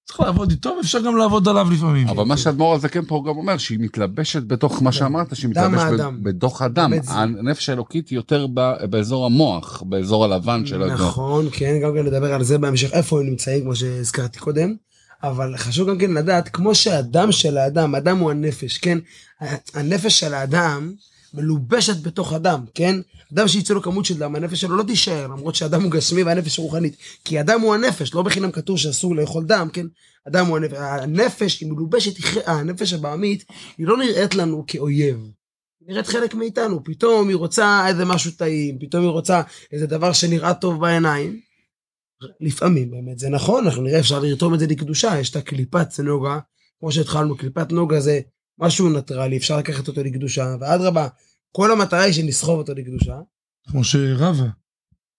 צריך 0.06 0.20
לעבוד 0.20 0.52
איתו, 0.52 0.76
ואפשר 0.78 1.02
גם 1.02 1.18
לעבוד 1.18 1.48
עליו 1.48 1.68
לפעמים. 1.72 2.08
אבל 2.08 2.24
מה 2.24 2.38
שאדמו"ר 2.38 2.76
הזקן 2.76 3.06
פה 3.06 3.24
גם 3.28 3.38
אומר, 3.38 3.58
שהיא 3.58 3.80
מתלבשת 3.80 4.44
בתוך 4.44 4.84
מה 4.84 4.92
שאמרת, 4.92 5.36
שהיא 5.36 5.50
מתלבשת 5.50 6.04
בתוך 6.24 6.62
הדם. 6.62 6.94
הנפש 7.08 7.70
האלוקית 7.70 8.10
היא 8.10 8.16
יותר 8.16 8.48
באזור 8.90 9.26
המוח, 9.26 9.84
באזור 9.86 10.26
הלבן 10.26 10.66
של 10.66 10.84
הדור. 10.84 10.94
נכון, 10.94 11.46
כן, 11.52 11.80
גם 11.84 11.94
כן 11.94 12.06
נדבר 12.06 12.34
על 12.34 12.44
זה 12.44 12.58
בהמשך, 12.58 12.94
איפה 12.94 13.20
הם 13.20 13.26
נמצאים, 13.26 13.64
כמו 13.64 13.76
שהזכרתי 13.76 14.40
קודם. 14.40 14.76
אבל 15.24 15.58
חשוב 15.58 15.90
גם 15.90 15.98
כן 15.98 16.12
לדעת, 16.12 16.50
כמו 16.50 16.76
שהדם 16.76 17.32
של 17.32 17.58
האדם, 17.58 17.96
אדם 17.96 18.18
הוא 18.18 18.32
הנפש, 18.32 18.78
כן? 18.78 18.98
הנפש 19.74 20.20
של 20.20 20.34
האדם 20.34 20.94
מלובשת 21.34 22.02
בתוך 22.02 22.34
הדם, 22.34 22.66
כן? 22.74 22.96
אדם 23.34 23.48
שיצא 23.48 23.74
לו 23.74 23.82
כמות 23.82 24.06
של 24.06 24.18
דם, 24.18 24.36
הנפש 24.36 24.62
שלו 24.62 24.78
לא 24.78 24.84
תישאר, 24.84 25.28
למרות 25.28 25.56
שאדם 25.56 25.84
הוא 25.84 25.92
גשמי 25.92 26.24
והנפש 26.24 26.60
רוחנית. 26.60 26.98
כי 27.26 27.40
אדם 27.40 27.62
הוא 27.62 27.76
הנפש, 27.76 28.14
לא 28.14 28.22
בחינם 28.22 28.52
כתוב 28.52 28.78
שאסור 28.78 29.16
לאכול 29.16 29.46
דם, 29.46 29.68
כן? 29.74 29.86
אדם 30.28 30.46
הוא 30.46 30.58
הנפש. 30.58 30.78
הנפש 30.78 31.62
היא 31.62 31.72
מלובשת, 31.72 32.14
הנפש 32.46 32.94
הבעמית, 32.94 33.44
היא 33.78 33.88
לא 33.88 33.98
נראית 33.98 34.36
לנו 34.36 34.64
כאויב. 34.68 35.18
נראית 35.88 36.08
חלק 36.08 36.34
מאיתנו, 36.34 36.84
פתאום 36.84 37.30
היא 37.30 37.36
רוצה 37.36 37.88
איזה 37.88 38.06
משהו 38.06 38.32
טעים, 38.32 38.80
פתאום 38.80 39.04
היא 39.04 39.12
רוצה 39.12 39.42
איזה 39.72 39.88
דבר 39.88 40.14
שנראה 40.14 40.54
טוב 40.54 40.80
בעיניים. 40.82 41.40
לפעמים 42.40 42.92
באמת 42.92 43.20
זה 43.20 43.30
נכון, 43.30 43.66
אנחנו 43.66 43.82
נראה 43.82 44.00
אפשר 44.00 44.20
לרתום 44.20 44.54
את 44.54 44.60
זה 44.60 44.68
לקדושה, 44.68 45.20
יש 45.20 45.30
את 45.30 45.36
הקליפת 45.36 46.00
נוגה, 46.00 46.40
כמו 46.80 46.92
שהתחלנו, 46.92 47.38
קליפת 47.38 47.72
נוגה 47.72 48.00
זה 48.00 48.20
משהו 48.60 48.90
נטרלי, 48.90 49.38
אפשר 49.38 49.58
לקחת 49.58 49.88
אותו 49.88 50.04
לקדושה, 50.04 50.56
ואדרבה, 50.60 51.08
כל 51.52 51.72
המטרה 51.72 52.02
היא 52.02 52.14
שנסחוב 52.14 52.58
אותו 52.58 52.74
לקדושה. 52.74 53.20
כמו 53.68 53.84
שרבה. 53.84 54.48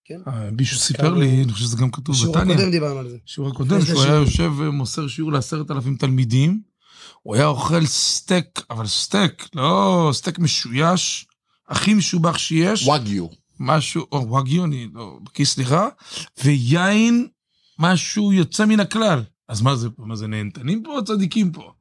כן. 0.05 0.21
אה, 0.29 0.50
מישהו 0.50 0.79
סיפר 0.79 1.14
לי, 1.14 1.43
אני 1.43 1.53
חושב 1.53 1.64
שזה 1.64 1.76
גם 1.76 1.91
כתוב 1.91 2.14
בשיעור 2.14 2.37
בתניא. 2.37 2.55
הקודם 2.55 2.71
דיברנו 2.71 2.99
על 2.99 3.09
זה. 3.09 3.17
בשיעור 3.26 3.50
הקודם, 3.50 3.85
שהוא 3.85 4.03
היה 4.03 4.11
שיעור? 4.11 4.25
יושב 4.25 4.53
ומוסר 4.59 5.09
שיעור 5.09 5.33
לעשרת 5.33 5.71
אלפים 5.71 5.97
תלמידים, 5.97 6.61
הוא 7.23 7.35
היה 7.35 7.47
אוכל 7.47 7.87
סטייק, 7.87 8.61
אבל 8.71 8.87
סטייק, 8.87 9.49
לא 9.55 10.11
סטייק 10.12 10.38
משויש, 10.38 11.26
הכי 11.69 11.95
משובח 11.95 12.38
שיש, 12.38 12.87
וואגיו. 12.87 13.26
משהו, 13.61 14.07
או 14.12 14.29
וואגיו, 14.29 14.64
אני 14.64 14.88
לא 14.95 15.19
סליחה, 15.45 15.88
ויין, 16.45 17.29
משהו 17.79 18.33
יוצא 18.33 18.67
מן 18.67 18.81
הכלל. 18.81 19.23
אז 19.49 19.61
מה 19.61 19.76
זה, 19.76 19.88
מה 19.99 20.17
זה 20.17 20.26
נהנתנים 20.26 20.83
פה 20.83 20.91
או 20.97 21.05
צדיקים 21.05 21.53
פה? 21.53 21.73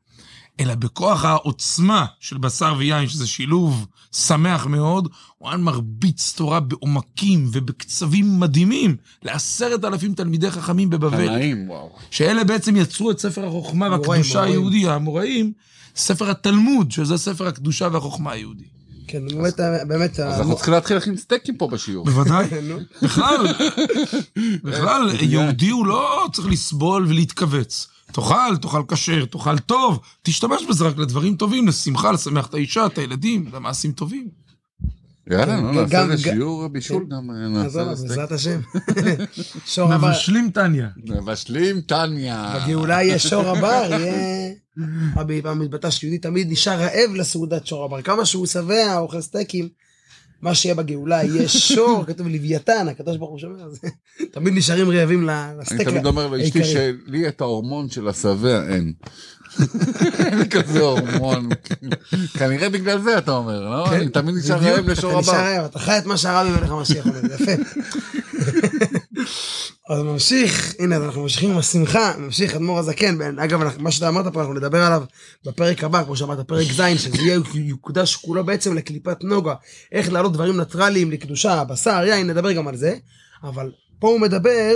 אלא 0.60 0.75
בכוח 0.75 1.25
העוצמה 1.25 2.05
של 2.19 2.38
בשר 2.38 2.75
ויין, 2.77 3.07
שזה 3.07 3.27
שילוב 3.27 3.88
שמח 4.12 4.65
מאוד, 4.65 5.07
הוא 5.38 5.50
היה 5.50 5.57
מרביץ 5.57 6.33
תורה 6.36 6.60
בעומקים 6.60 7.50
ובקצבים 7.51 8.39
מדהימים 8.39 8.95
לעשרת 9.24 9.86
אלפים 9.86 10.13
תלמידי 10.13 10.51
חכמים 10.51 10.89
בבבל. 10.89 11.27
תנאים, 11.27 11.69
וואו. 11.69 11.89
שאלה 12.12 12.43
בעצם 12.43 12.75
יצרו 12.75 13.12
את 13.12 13.19
ספר 13.19 13.48
החוכמה 13.48 13.89
והקדושה. 13.91 14.43
היהודי, 14.43 14.88
האמוראים, 14.88 15.53
ספר 15.95 16.29
התלמוד, 16.29 16.91
שזה 16.91 17.17
ספר 17.17 17.48
הקדושה 17.48 17.88
והחוכמה 17.91 18.31
היהודי. 18.31 18.63
כן, 19.07 19.27
באמת, 19.27 19.60
באמת, 19.88 20.19
אז 20.19 20.39
אנחנו 20.39 20.55
צריכים 20.55 20.74
להתחיל 20.74 20.98
להכין 20.98 21.17
סטייקים 21.17 21.57
פה 21.57 21.67
בשיעור. 21.67 22.05
בוודאי. 22.05 22.48
בכלל, 23.03 23.48
בכלל, 24.63 25.10
יהודי 25.22 25.69
הוא 25.69 25.86
לא 25.86 26.27
צריך 26.33 26.48
לסבול 26.48 27.05
ולהתכווץ. 27.07 27.88
תאכל, 28.13 28.58
תאכל 28.62 28.84
כשר, 28.88 29.25
תאכל 29.25 29.60
טוב, 29.60 30.00
תשתמש 30.22 30.63
בזה 30.70 30.86
רק 30.86 30.98
לדברים 30.98 31.36
טובים, 31.36 31.67
לשמחה, 31.67 32.12
לשמח 32.12 32.48
את 32.48 32.53
האישה, 32.53 32.86
את 32.86 32.98
הילדים, 32.98 33.50
למעשים 33.53 33.91
טובים. 33.91 34.43
יאללה, 35.32 35.62
נו, 35.62 35.72
נעשה 35.72 36.03
איזה 36.03 36.17
שיעור 36.17 36.67
בישול 36.67 37.05
גם. 37.10 37.32
אז 37.32 37.77
נעשה 37.77 37.84
בעזרת 37.84 38.32
השם. 38.32 38.60
שור 39.74 39.93
הבר, 39.93 40.08
מבשלים 40.08 40.50
טניה. 40.50 40.89
מבשלים 40.98 41.82
טניה. 41.82 42.60
בגאולה 42.65 43.03
יהיה 43.03 43.20
שור 43.20 43.48
הבר, 43.48 43.88
יהיה... 44.00 44.53
רבי 45.15 45.41
פעם 45.41 45.62
התבטא 45.62 45.89
שיהודי 45.89 46.17
תמיד 46.17 46.51
נשאר 46.51 46.79
רעב 46.79 47.15
לסעודת 47.15 47.67
שור 47.67 47.86
הבר. 47.86 48.01
כמה 48.01 48.25
שהוא 48.25 48.46
שבע, 48.46 48.98
אוכל 48.98 49.22
סטייקים, 49.22 49.70
מה 50.43 50.55
שיהיה 50.55 50.75
בגאולה 50.75 51.23
יהיה 51.23 51.47
שור, 51.50 52.03
כתוב 52.07 52.27
לוויתן, 52.27 52.88
הקדוש 52.88 53.17
ברוך 53.17 53.31
הוא 53.31 53.39
שומר, 53.39 53.65
אז 53.65 53.79
תמיד 54.33 54.53
נשארים 54.53 54.89
רעבים 54.91 55.23
ל- 55.25 55.29
אני 55.29 55.59
לסטייק. 55.62 55.81
תמיד 55.89 56.05
אומר 56.05 56.27
לאשתי. 56.27 56.63
שלי 56.63 57.27
את 57.27 57.41
ההורמון 57.41 57.89
של 57.89 58.07
השבע 58.07 58.63
אין. 58.69 58.93
אין 60.25 60.38
לי 60.39 60.50
כזה 60.50 60.79
הורמון. 60.79 61.50
כנראה 62.33 62.69
בגלל 62.69 63.01
זה 63.01 63.17
אתה 63.17 63.31
אומר, 63.31 63.69
לא? 63.69 63.85
כן, 63.89 63.95
אני 63.95 64.09
תמיד 64.09 64.35
נשאר 64.35 64.55
רעב 64.57 64.89
לשור 64.89 65.12
אתה 65.12 65.19
נשאר 65.19 65.33
הבא. 65.35 65.55
רעב, 65.57 65.65
אתה 65.65 65.79
חי 65.79 65.97
את 65.97 66.05
מה 66.05 66.17
שהרבי 66.17 66.50
מלך 66.50 66.71
המשיח 66.71 67.05
אומר, 67.07 67.19
זה 67.21 67.35
יפה. 67.43 67.51
אז 69.89 70.01
ממשיך, 70.01 70.75
הנה 70.79 70.96
אנחנו 70.96 71.22
ממשיכים 71.22 71.51
עם 71.51 71.58
השמחה, 71.58 72.13
ממשיך 72.17 72.55
אדמו"ר 72.55 72.79
הזקן, 72.79 73.39
אגב 73.39 73.62
מה 73.77 73.91
שאתה 73.91 74.10
אמרת 74.10 74.34
פה 74.34 74.39
אנחנו 74.39 74.53
נדבר 74.53 74.84
עליו 74.84 75.03
בפרק 75.46 75.84
הבא, 75.84 76.03
כמו 76.03 76.15
שאמרת, 76.15 76.48
פרק 76.48 76.67
ז', 76.72 76.82
שזה 76.98 77.17
יהיה 77.17 77.39
יוקדש 77.53 78.15
כולו 78.15 78.43
בעצם 78.43 78.75
לקליפת 78.75 79.24
נוגה, 79.24 79.53
איך 79.91 80.12
להעלות 80.12 80.34
דברים 80.34 80.60
ניטרליים 80.60 81.12
לקדושה, 81.12 81.63
בשר, 81.63 82.03
יין, 82.05 82.29
נדבר 82.29 82.51
גם 82.51 82.67
על 82.67 82.77
זה, 82.77 82.96
אבל 83.43 83.72
פה 84.00 84.08
הוא 84.08 84.20
מדבר, 84.20 84.75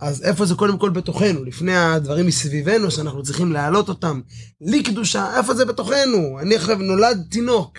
אז 0.00 0.22
איפה 0.22 0.46
זה 0.46 0.54
קודם 0.54 0.78
כל 0.78 0.90
בתוכנו, 0.90 1.44
לפני 1.44 1.76
הדברים 1.76 2.26
מסביבנו 2.26 2.90
שאנחנו 2.90 3.22
צריכים 3.22 3.52
להעלות 3.52 3.88
אותם 3.88 4.20
לקדושה, 4.60 5.36
איפה 5.38 5.54
זה 5.54 5.64
בתוכנו? 5.64 6.38
אני 6.40 6.56
עכשיו 6.56 6.78
נולד 6.78 7.26
תינוק. 7.30 7.78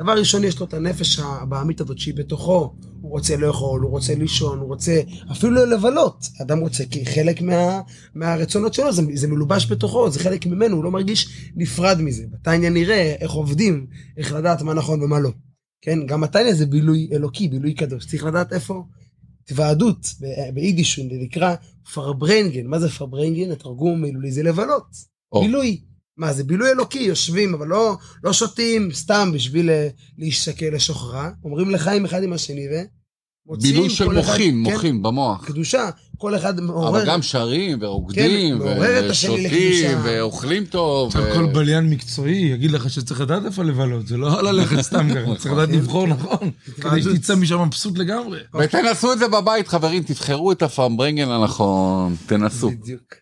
דבר 0.00 0.12
ראשון, 0.18 0.44
יש 0.44 0.60
לו 0.60 0.66
את 0.66 0.74
הנפש 0.74 1.18
הבעמית 1.18 1.80
הזאת 1.80 1.98
שהיא 1.98 2.14
בתוכו. 2.14 2.74
הוא 3.00 3.10
רוצה 3.10 3.36
לאכול, 3.36 3.80
הוא 3.80 3.90
רוצה 3.90 4.14
לישון, 4.14 4.58
הוא 4.58 4.68
רוצה 4.68 5.00
אפילו 5.32 5.66
לבלות. 5.66 6.26
אדם 6.42 6.58
רוצה 6.58 6.84
כי 6.86 7.06
חלק 7.06 7.42
מה, 7.42 7.80
מהרצונות 8.14 8.74
שלו, 8.74 8.92
זה, 8.92 9.02
זה 9.14 9.28
מלובש 9.28 9.70
בתוכו, 9.70 10.10
זה 10.10 10.18
חלק 10.18 10.46
ממנו, 10.46 10.76
הוא 10.76 10.84
לא 10.84 10.90
מרגיש 10.90 11.50
נפרד 11.56 12.00
מזה. 12.00 12.24
בתניא 12.30 12.70
נראה 12.70 13.16
איך 13.20 13.30
עובדים, 13.30 13.86
איך 14.16 14.32
לדעת 14.32 14.62
מה 14.62 14.74
נכון 14.74 15.02
ומה 15.02 15.18
לא. 15.18 15.30
כן, 15.82 16.06
גם 16.06 16.20
בתניא 16.20 16.54
זה 16.54 16.66
בילוי 16.66 17.08
אלוקי, 17.12 17.48
בילוי 17.48 17.74
קדוש. 17.74 18.06
צריך 18.06 18.24
לדעת 18.24 18.52
איפה 18.52 18.84
התוועדות, 19.44 20.14
ביידיש 20.54 20.98
זה 20.98 21.04
נקרא 21.10 21.54
פארברענגען. 21.94 22.66
מה 22.66 22.78
זה 22.78 22.88
פארברענגען? 22.88 23.50
התרגום 23.50 24.02
מילולי 24.02 24.32
זה 24.32 24.42
לבלות. 24.42 24.86
או. 25.32 25.40
בילוי. 25.40 25.80
מה 26.18 26.32
זה 26.32 26.44
בילוי 26.44 26.70
אלוקי, 26.70 26.98
יושבים, 26.98 27.54
אבל 27.54 27.66
לא, 27.66 27.96
לא 28.24 28.32
שותים 28.32 28.88
סתם 28.92 29.30
בשביל 29.34 29.70
אה, 29.70 29.88
להישקל 30.18 30.74
לשוכרה, 30.74 31.30
אומרים 31.44 31.70
לחיים 31.70 32.04
אחד 32.04 32.22
עם 32.22 32.32
השני 32.32 32.66
ומוציאים 33.46 33.74
בילוי 33.74 33.90
של 33.90 34.04
כל 34.04 34.20
אחד- 34.20 34.28
מוחין, 34.32 34.64
כן, 34.82 35.02
במוח. 35.02 35.44
קדושה, 35.46 35.90
כל 36.18 36.36
אחד 36.36 36.60
מעורר, 36.60 36.88
אבל 36.88 37.06
גם 37.06 37.22
שרים 37.22 37.78
ורוקדים 37.80 38.58
כן, 38.58 39.10
ושותים. 39.10 39.98
ואוכלים 40.04 40.64
טוב. 40.64 41.08
עכשיו 41.08 41.22
ו- 41.22 41.34
כל 41.34 41.46
בליין 41.46 41.90
מקצועי 41.90 42.34
יגיד 42.36 42.70
לך 42.70 42.90
שצריך 42.90 43.20
לדעת 43.20 43.44
איפה 43.44 43.62
לבלות, 43.62 44.06
זה 44.06 44.16
לא 44.16 44.42
ללכת 44.52 44.80
סתם 44.80 45.08
ככה, 45.14 45.34
צריך 45.38 45.54
לדעת 45.54 45.68
לבחור 45.68 46.06
נכון, 46.06 46.50
כדי 46.80 47.02
שתצא 47.02 47.34
משם 47.34 47.62
מבסוט 47.62 47.98
לגמרי. 47.98 48.38
ותנסו 48.60 49.12
את 49.12 49.18
זה 49.18 49.28
בבית 49.28 49.68
חברים, 49.68 50.02
תבחרו 50.02 50.52
את 50.52 50.62
הפרמברנגן 50.62 51.28
הנכון, 51.28 52.16
תנסו. 52.26 52.70
בדיוק. 52.70 53.14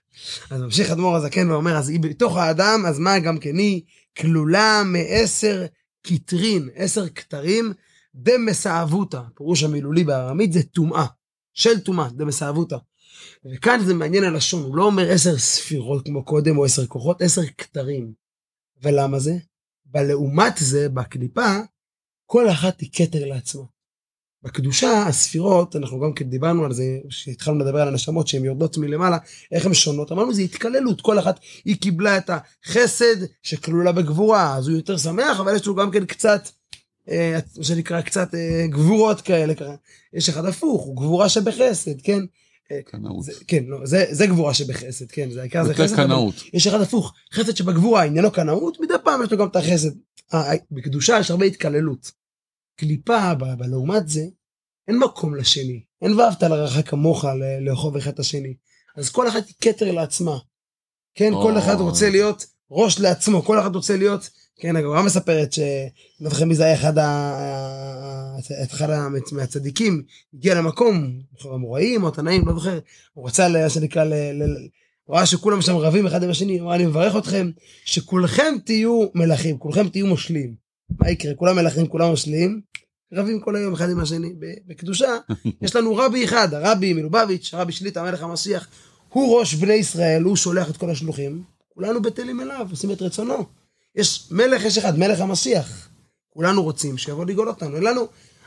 אז 0.50 0.61
ממשיך 0.61 0.90
אדמו"ר 0.90 1.16
הזקן 1.16 1.50
ואומר, 1.50 1.76
אז 1.76 1.88
היא 1.88 2.00
בתוך 2.00 2.37
האדם, 2.37 2.83
אז 2.88 2.99
מה 2.99 3.18
גם 3.18 3.38
כן 3.38 3.59
היא 3.59 3.83
כלולה 4.18 4.83
מעשר 4.87 5.66
כתרין, 6.02 6.68
עשר 6.75 7.09
כתרים, 7.09 7.73
דמסעבותא, 8.14 9.21
פירוש 9.35 9.62
המילולי 9.62 10.04
בארמית 10.04 10.52
זה 10.52 10.62
טומאה, 10.62 11.06
של 11.54 11.80
טומאה, 11.80 12.09
דמסעבותא. 12.09 12.76
וכאן 13.45 13.80
זה 13.85 13.95
מעניין 13.95 14.25
הלשון, 14.25 14.62
הוא 14.62 14.76
לא 14.76 14.85
אומר 14.85 15.11
עשר 15.11 15.38
ספירות 15.38 16.04
כמו 16.04 16.25
קודם 16.25 16.59
או 16.59 16.64
עשר 16.64 16.87
כוחות, 16.87 17.23
עשר 17.23 17.42
כתרים. 17.59 18.12
ולמה 18.83 19.18
זה? 19.18 19.33
ולעומת 19.95 20.52
זה, 20.59 20.88
בקליפה, 20.88 21.56
כל 22.26 22.50
אחת 22.50 22.80
היא 22.80 22.90
כתר 22.92 23.25
לעצמה. 23.25 23.75
בקדושה, 24.47 25.03
הספירות, 25.07 25.76
אנחנו 25.76 26.00
גם 26.00 26.12
כן 26.12 26.25
דיברנו 26.25 26.65
על 26.65 26.73
זה, 26.73 26.99
כשהתחלנו 27.09 27.59
לדבר 27.59 27.81
על 27.81 27.88
הנשמות 27.88 28.29
שהן 28.29 28.45
יורדות 28.45 28.79
מלמעלה, 28.79 29.19
איך 29.53 29.67
הן 29.67 29.75
שונות, 29.75 30.12
אמרנו 30.12 30.35
זה 30.35 30.43
התקללות, 30.43 31.00
כל 31.00 31.19
אחת 31.19 31.41
היא 31.65 31.76
קיבלה 31.81 32.19
את 32.19 32.31
החסד 32.31 33.17
שכלולה 33.43 33.93
בגבורה, 33.93 34.57
אז 34.57 34.69
הוא 34.69 34.76
יותר 34.76 34.97
שמח, 34.97 35.41
אבל 35.41 35.57
יש 35.57 35.67
לו 35.67 35.75
גם 35.75 35.91
כן 35.91 36.05
קצת, 36.05 36.49
אה, 37.11 37.38
מה 37.57 37.65
שנקרא, 37.65 38.00
קצת 38.00 38.35
אה, 38.35 38.67
גבורות 38.67 39.21
כאלה, 39.21 39.55
ככה. 39.55 39.75
יש 40.12 40.29
אחד 40.29 40.45
הפוך, 40.45 40.83
הוא 40.83 40.97
גבורה 40.97 41.29
שבחסד, 41.29 42.00
כן? 42.03 42.21
אה, 42.73 42.81
קנאות. 42.85 43.25
זה, 43.25 43.33
כן, 43.47 43.65
לא, 43.67 43.79
זה, 43.85 44.05
זה 44.11 44.26
גבורה 44.26 44.55
שבחסד, 44.55 45.11
כן, 45.11 45.31
זה 45.31 45.41
העיקר 45.41 45.65
זה 45.65 45.75
חסד, 45.75 45.97
קנאות. 45.97 46.35
יש 46.53 46.67
אחד 46.67 46.81
הפוך, 46.81 47.12
חסד 47.33 47.57
שבגבורה 47.57 48.05
עניינו 48.05 48.31
קנאות, 48.31 48.81
מדי 48.81 48.95
פעם 49.05 49.23
יש 49.23 49.33
לו 49.33 49.38
גם 49.38 49.47
את 49.47 49.57
החסד. 49.57 49.91
אה, 50.35 50.53
אה, 50.53 50.57
בקדושה 50.71 51.19
יש 51.21 51.31
הרבה 51.31 51.45
התקללות. 51.45 52.25
קליפה, 52.76 53.35
ב- 53.35 53.45
ב- 53.59 53.62
לעומת 53.62 54.09
זה, 54.09 54.25
אין 54.88 54.99
מקום 54.99 55.35
לשני. 55.35 55.83
אין 56.02 56.12
ואהבת 56.14 56.42
לרעך 56.42 56.90
כמוך 56.90 57.25
ל- 57.25 57.64
לאהוב 57.68 57.97
אחד 57.97 58.11
את 58.12 58.18
השני. 58.18 58.54
אז 58.97 59.11
כל 59.11 59.28
אחת 59.28 59.47
היא 59.47 59.54
כתר 59.61 59.92
לעצמה. 59.92 60.38
כן, 61.14 61.33
כל 61.42 61.52
או. 61.54 61.59
אחד 61.59 61.76
רוצה 61.80 62.11
להיות 62.11 62.47
ראש 62.71 63.00
לעצמו, 63.00 63.42
כל 63.42 63.61
אחד 63.61 63.75
רוצה 63.75 63.97
להיות, 63.97 64.30
כן, 64.61 64.76
הגמרא 64.76 65.02
מספרת 65.02 65.52
ש... 65.52 65.59
לא 66.21 66.30
זוכר 66.30 66.45
מי 66.45 66.54
זה 66.54 66.64
היה 66.64 66.75
אחד, 66.75 66.99
ה... 66.99 68.37
אחד 68.64 68.90
ה- 68.90 69.09
מהצדיקים, 69.33 70.02
הגיע 70.35 70.54
למקום, 70.54 71.21
המוראים 71.45 72.02
או 72.02 72.09
התנאים, 72.09 72.47
לא 72.47 72.54
זוכר, 72.54 72.78
הוא 73.12 73.26
רצה, 73.28 73.49
מה 73.49 73.71
שנקרא, 73.71 74.04
ל... 74.04 74.14
ל... 74.14 74.42
הוא 75.04 75.16
ראה 75.16 75.26
שכולם 75.26 75.62
שם 75.62 75.76
רבים 75.76 76.06
אחד 76.06 76.23
עם 76.23 76.30
השני, 76.30 76.59
הוא 76.59 76.66
אמר, 76.66 76.75
אני 76.75 76.87
מברך 76.87 77.16
אתכם, 77.16 77.50
שכולכם 77.85 78.54
תהיו 78.64 79.06
מלכים, 79.14 79.59
כולכם 79.59 79.88
תהיו 79.88 80.06
מושלים. 80.06 80.66
מה 80.90 81.11
יקרה? 81.11 81.35
כולם 81.35 81.57
מלכים, 81.57 81.87
כולם 81.87 82.09
מושלים, 82.11 82.61
רבים 83.12 83.40
כל 83.40 83.57
היום 83.57 83.75
אחד 83.75 83.90
עם 83.90 84.00
השני. 84.00 84.33
בקדושה, 84.66 85.16
יש 85.62 85.76
לנו 85.76 85.97
רבי 85.97 86.25
אחד, 86.25 86.55
הרבי 86.55 86.93
מלובביץ', 86.93 87.50
הרבי 87.55 87.73
שליטא, 87.73 87.99
המלך 87.99 88.23
המשיח, 88.23 88.69
הוא 89.09 89.38
ראש 89.38 89.55
בני 89.55 89.75
ישראל, 89.75 90.23
הוא 90.23 90.37
שולח 90.37 90.71
את 90.71 90.76
כל 90.76 90.90
השלוחים, 90.90 91.43
כולנו 91.75 92.02
בטלים 92.02 92.40
אליו, 92.40 92.66
עושים 92.71 92.93
את 92.93 93.02
רצונו. 93.02 93.47
יש 93.95 94.28
מלך, 94.31 94.64
יש 94.64 94.78
אחד, 94.78 94.99
מלך 94.99 95.21
המשיח. 95.21 95.88
כולנו 96.28 96.62
רוצים 96.62 96.99
שיבוא 96.99 97.25
לגאול 97.25 97.49
אותנו. 97.49 97.76
אין 97.76 97.85
לנו 97.85 98.07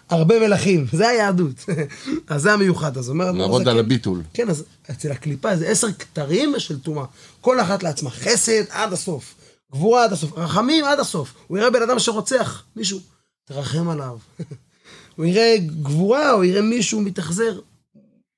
הרבה 0.09 0.39
מלכים, 0.39 0.85
זה 0.93 1.07
היהדות. 1.07 1.65
אז 2.27 2.41
זה 2.41 2.53
המיוחד, 2.53 2.97
אז 2.97 3.09
אומר... 3.09 3.31
לעבוד 3.31 3.67
על 3.67 3.79
הביטול. 3.79 4.21
כן, 4.33 4.49
אז 4.49 4.63
אצל 4.91 5.11
הקליפה 5.11 5.55
זה 5.55 5.67
עשר 5.67 5.91
כתרים 5.91 6.53
של 6.57 6.79
טומאה. 6.79 7.05
כל 7.41 7.59
אחת 7.59 7.83
לעצמה. 7.83 8.09
חסד 8.09 8.63
עד 8.69 8.93
הסוף. 8.93 9.35
גבורה 9.71 10.03
עד 10.03 10.13
הסוף. 10.13 10.37
רחמים 10.37 10.85
עד 10.85 10.99
הסוף. 10.99 11.33
הוא 11.47 11.57
יראה 11.57 11.69
בן 11.69 11.81
אדם 11.81 11.99
שרוצח 11.99 12.63
מישהו, 12.75 12.99
תרחם 13.45 13.89
עליו. 13.89 14.17
הוא 15.15 15.25
יראה 15.25 15.55
גבורה, 15.81 16.31
או 16.33 16.43
יראה 16.43 16.61
מישהו 16.61 17.01
מתאכזר. 17.01 17.59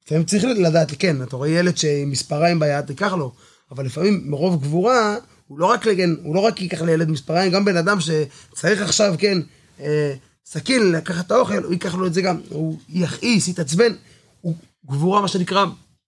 לפעמים 0.05 0.23
צריך 0.23 0.43
לדעת, 0.43 0.91
כן, 0.99 1.23
אתה 1.23 1.35
רואה 1.35 1.49
ילד 1.49 1.77
שעם 1.77 2.09
מספריים 2.09 2.59
ביד, 2.59 2.85
תיקח 2.85 3.13
לו. 3.13 3.31
אבל 3.71 3.85
לפעמים 3.85 4.21
מרוב 4.25 4.61
גבורה, 4.61 5.15
הוא 5.47 5.59
לא 5.59 5.65
רק, 5.65 5.83
כן, 5.83 6.09
הוא 6.23 6.35
לא 6.35 6.39
רק 6.39 6.61
ייקח 6.61 6.81
לילד 6.81 7.09
מספריים, 7.09 7.51
גם 7.51 7.65
בן 7.65 7.77
אדם 7.77 7.97
שצריך 7.99 8.81
עכשיו, 8.81 9.15
כן, 9.17 9.37
אה, 9.79 10.13
סכין 10.45 10.91
לקחת 10.91 11.25
את 11.25 11.31
האוכל, 11.31 11.63
הוא 11.63 11.73
ייקח 11.73 11.95
לו 11.95 12.07
את 12.07 12.13
זה 12.13 12.21
גם. 12.21 12.41
הוא 12.49 12.77
יכעיס, 12.89 13.47
יתעצבן. 13.47 13.93
הוא 14.41 14.55
גבורה, 14.85 15.21
מה 15.21 15.27
שנקרא, 15.27 15.65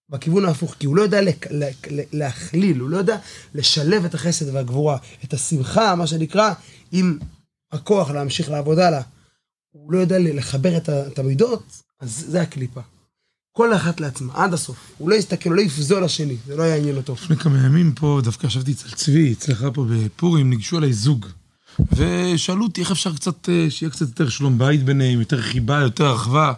בכיוון 0.09 0.45
ההפוך, 0.45 0.75
כי 0.79 0.85
הוא 0.85 0.95
לא 0.95 1.01
יודע 1.01 1.19
להכליל, 2.13 2.79
הוא 2.79 2.89
לא 2.89 2.97
יודע 2.97 3.17
לשלב 3.55 4.05
את 4.05 4.13
החסד 4.13 4.55
והגבורה, 4.55 4.97
את 5.23 5.33
השמחה, 5.33 5.95
מה 5.95 6.07
שנקרא, 6.07 6.53
עם 6.91 7.19
הכוח 7.71 8.11
להמשיך 8.11 8.49
לעבוד 8.49 8.79
הלאה. 8.79 9.01
הוא 9.71 9.93
לא 9.93 9.97
יודע 9.97 10.19
לחבר 10.19 10.77
את 10.87 11.19
המידות, 11.19 11.63
אז 11.99 12.25
זה 12.27 12.41
הקליפה. 12.41 12.81
כל 13.51 13.73
אחת 13.75 13.99
לעצמה, 13.99 14.33
עד 14.35 14.53
הסוף. 14.53 14.77
הוא 14.97 15.09
לא 15.09 15.15
יסתכל, 15.15 15.49
הוא 15.49 15.55
לא 15.55 15.61
יפזול 15.61 16.03
לשני, 16.03 16.35
זה 16.47 16.55
לא 16.55 16.63
יעניין 16.63 16.97
אותו. 16.97 17.13
לפני 17.13 17.37
כמה 17.37 17.57
ימים 17.57 17.91
פה, 17.91 18.19
דווקא 18.23 18.47
ישבתי 18.47 18.71
אצל 18.71 18.89
צבי, 18.89 19.33
אצלך 19.33 19.65
פה 19.73 19.85
בפורים, 19.89 20.49
ניגשו 20.49 20.77
אליי 20.77 20.93
זוג. 20.93 21.25
ושאלו 21.91 22.63
אותי 22.63 22.81
איך 22.81 22.91
אפשר 22.91 23.15
קצת, 23.15 23.49
אה, 23.49 23.65
שיהיה 23.69 23.89
קצת 23.89 24.07
יותר 24.07 24.29
שלום 24.29 24.57
בית 24.57 24.83
ביניהם, 24.83 25.19
יותר 25.19 25.41
חיבה, 25.41 25.79
יותר 25.81 26.15
אחווה. 26.15 26.53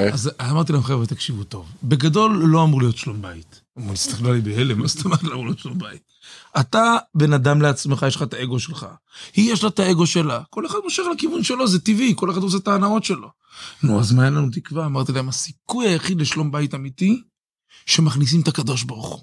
איך? 0.00 0.14
אז 0.14 0.30
אמרתי 0.40 0.72
להם, 0.72 0.82
חבר'ה, 0.82 1.06
תקשיבו 1.06 1.44
טוב. 1.44 1.66
בגדול 1.82 2.42
לא 2.44 2.64
אמור 2.64 2.80
להיות 2.82 2.96
שלום 2.96 3.22
בית. 3.22 3.60
הם 3.76 3.90
הסתכלו 3.90 4.28
עליי 4.28 4.40
בהלם, 4.40 4.78
מה 4.78 4.86
זאת 4.86 5.04
אומרת 5.04 5.22
לא 5.22 5.32
אמור 5.32 5.44
להיות 5.44 5.58
שלום 5.58 5.78
בית? 5.78 6.02
אתה 6.60 6.96
בן 7.14 7.32
אדם 7.32 7.62
לעצמך, 7.62 8.04
יש 8.08 8.16
לך 8.16 8.22
את 8.22 8.34
האגו 8.34 8.58
שלך. 8.58 8.86
היא 9.34 9.52
יש 9.52 9.62
לה 9.62 9.68
את 9.68 9.78
האגו 9.78 10.06
שלה. 10.06 10.42
כל 10.50 10.66
אחד 10.66 10.78
מושך 10.84 11.02
לכיוון 11.14 11.42
שלו, 11.42 11.68
זה 11.68 11.80
טבעי, 11.80 12.12
כל 12.16 12.30
אחד 12.30 12.42
עושה 12.42 12.56
את 12.56 12.68
ההנאות 12.68 13.04
שלו. 13.04 13.28
נו, 13.82 14.00
אז 14.00 14.12
מה 14.12 14.26
אין 14.26 14.34
לנו 14.34 14.48
תקווה? 14.52 14.86
אמרתי 14.86 15.12
להם, 15.12 15.28
הסיכוי 15.28 15.88
היחיד 15.88 16.20
לשלום 16.20 16.52
בית 16.52 16.74
אמיתי, 16.74 17.22
שמכניסים 17.86 18.40
את 18.40 18.48
הקדוש 18.48 18.82
ברוך 18.82 19.08
הוא. 19.08 19.20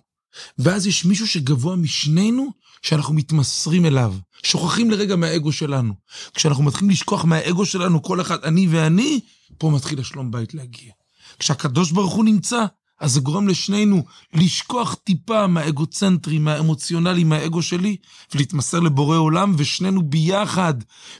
ואז 0.59 0.87
יש 0.87 1.05
מישהו 1.05 1.27
שגבוה 1.27 1.75
משנינו, 1.75 2.51
שאנחנו 2.81 3.13
מתמסרים 3.13 3.85
אליו. 3.85 4.13
שוכחים 4.43 4.91
לרגע 4.91 5.15
מהאגו 5.15 5.51
שלנו. 5.51 5.93
כשאנחנו 6.33 6.63
מתחילים 6.63 6.89
לשכוח 6.89 7.25
מהאגו 7.25 7.65
שלנו, 7.65 8.03
כל 8.03 8.21
אחד, 8.21 8.43
אני 8.43 8.67
ואני, 8.71 9.19
פה 9.57 9.69
מתחיל 9.69 9.99
השלום 9.99 10.31
בית 10.31 10.53
להגיע. 10.53 10.91
כשהקדוש 11.39 11.91
ברוך 11.91 12.13
הוא 12.13 12.25
נמצא, 12.25 12.65
אז 12.99 13.13
זה 13.13 13.19
גורם 13.19 13.47
לשנינו 13.47 14.03
לשכוח 14.33 14.95
טיפה 15.03 15.47
מהאגוצנטרי, 15.47 16.39
מהאמוציונלי, 16.39 17.23
מהאגו 17.23 17.61
שלי, 17.61 17.97
ולהתמסר 18.33 18.79
לבורא 18.79 19.17
עולם, 19.17 19.55
ושנינו 19.57 20.09
ביחד 20.09 20.73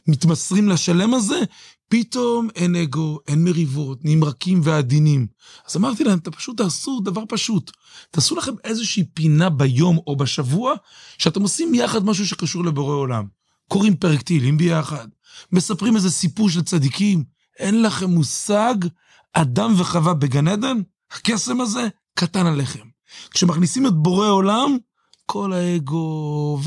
מתמסרים 0.08 0.70
לשלם 0.70 1.14
הזה, 1.14 1.40
פתאום 1.90 2.48
אין 2.56 2.76
אגו, 2.76 3.20
אין 3.28 3.44
מריבות, 3.44 4.06
נהיים 4.06 4.24
רכים 4.24 4.62
ועדינים. 4.64 5.28
אז 5.70 5.78
אמרתי 5.78 6.04
להם, 6.04 6.18
אתה 6.18 6.32
פשוט 6.32 6.58
תעשו 6.58 7.00
דבר 7.04 7.24
פשוט. 7.30 7.72
תעשו 8.12 8.36
לכם 8.36 8.52
איזושהי 8.64 9.04
פינה 9.14 9.50
ביום 9.50 10.00
או 10.08 10.16
בשבוע, 10.16 10.74
שאתם 11.18 11.42
עושים 11.42 11.74
יחד 11.74 12.06
משהו 12.06 12.28
שקשור 12.28 12.66
לבורא 12.66 12.96
עולם. 12.96 13.26
קוראים 13.68 13.96
פרק 13.96 14.22
תהילים 14.22 14.58
ביחד, 14.58 15.08
מספרים 15.52 15.96
איזה 15.96 16.12
סיפור 16.12 16.50
של 16.50 16.62
צדיקים. 16.62 17.37
אין 17.60 17.82
לכם 17.82 18.10
מושג, 18.10 18.76
אדם 19.34 19.74
וחווה 19.78 20.14
בגן 20.14 20.48
עדן, 20.48 20.78
הקסם 21.12 21.62
הזה 21.62 21.88
קטן 22.14 22.46
עליכם. 22.46 22.88
כשמכניסים 23.32 23.88
את 23.88 23.94
בורא 23.94 24.28
עולם, 24.28 24.78
כל 25.26 25.54
האגו 25.54 26.60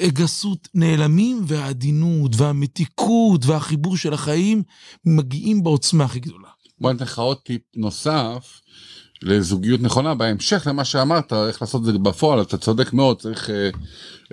והגסות 0.00 0.68
נעלמים, 0.74 1.42
והעדינות 1.46 2.32
והמתיקות 2.36 3.46
והחיבור 3.46 3.96
של 3.96 4.14
החיים 4.14 4.62
מגיעים 5.04 5.62
בעוצמה 5.62 6.04
הכי 6.04 6.20
גדולה. 6.20 6.48
בוא 6.78 6.92
ניתן 6.92 7.04
לך 7.04 7.18
עוד 7.18 7.36
טיפ 7.36 7.62
נוסף 7.76 8.60
לזוגיות 9.22 9.80
נכונה 9.80 10.14
בהמשך 10.14 10.66
למה 10.66 10.84
שאמרת 10.84 11.32
איך 11.32 11.62
לעשות 11.62 11.80
את 11.80 11.86
זה 11.86 11.92
בפועל 11.92 12.42
אתה 12.42 12.56
צודק 12.56 12.92
מאוד 12.92 13.20
צריך 13.20 13.50
אה, 13.50 13.70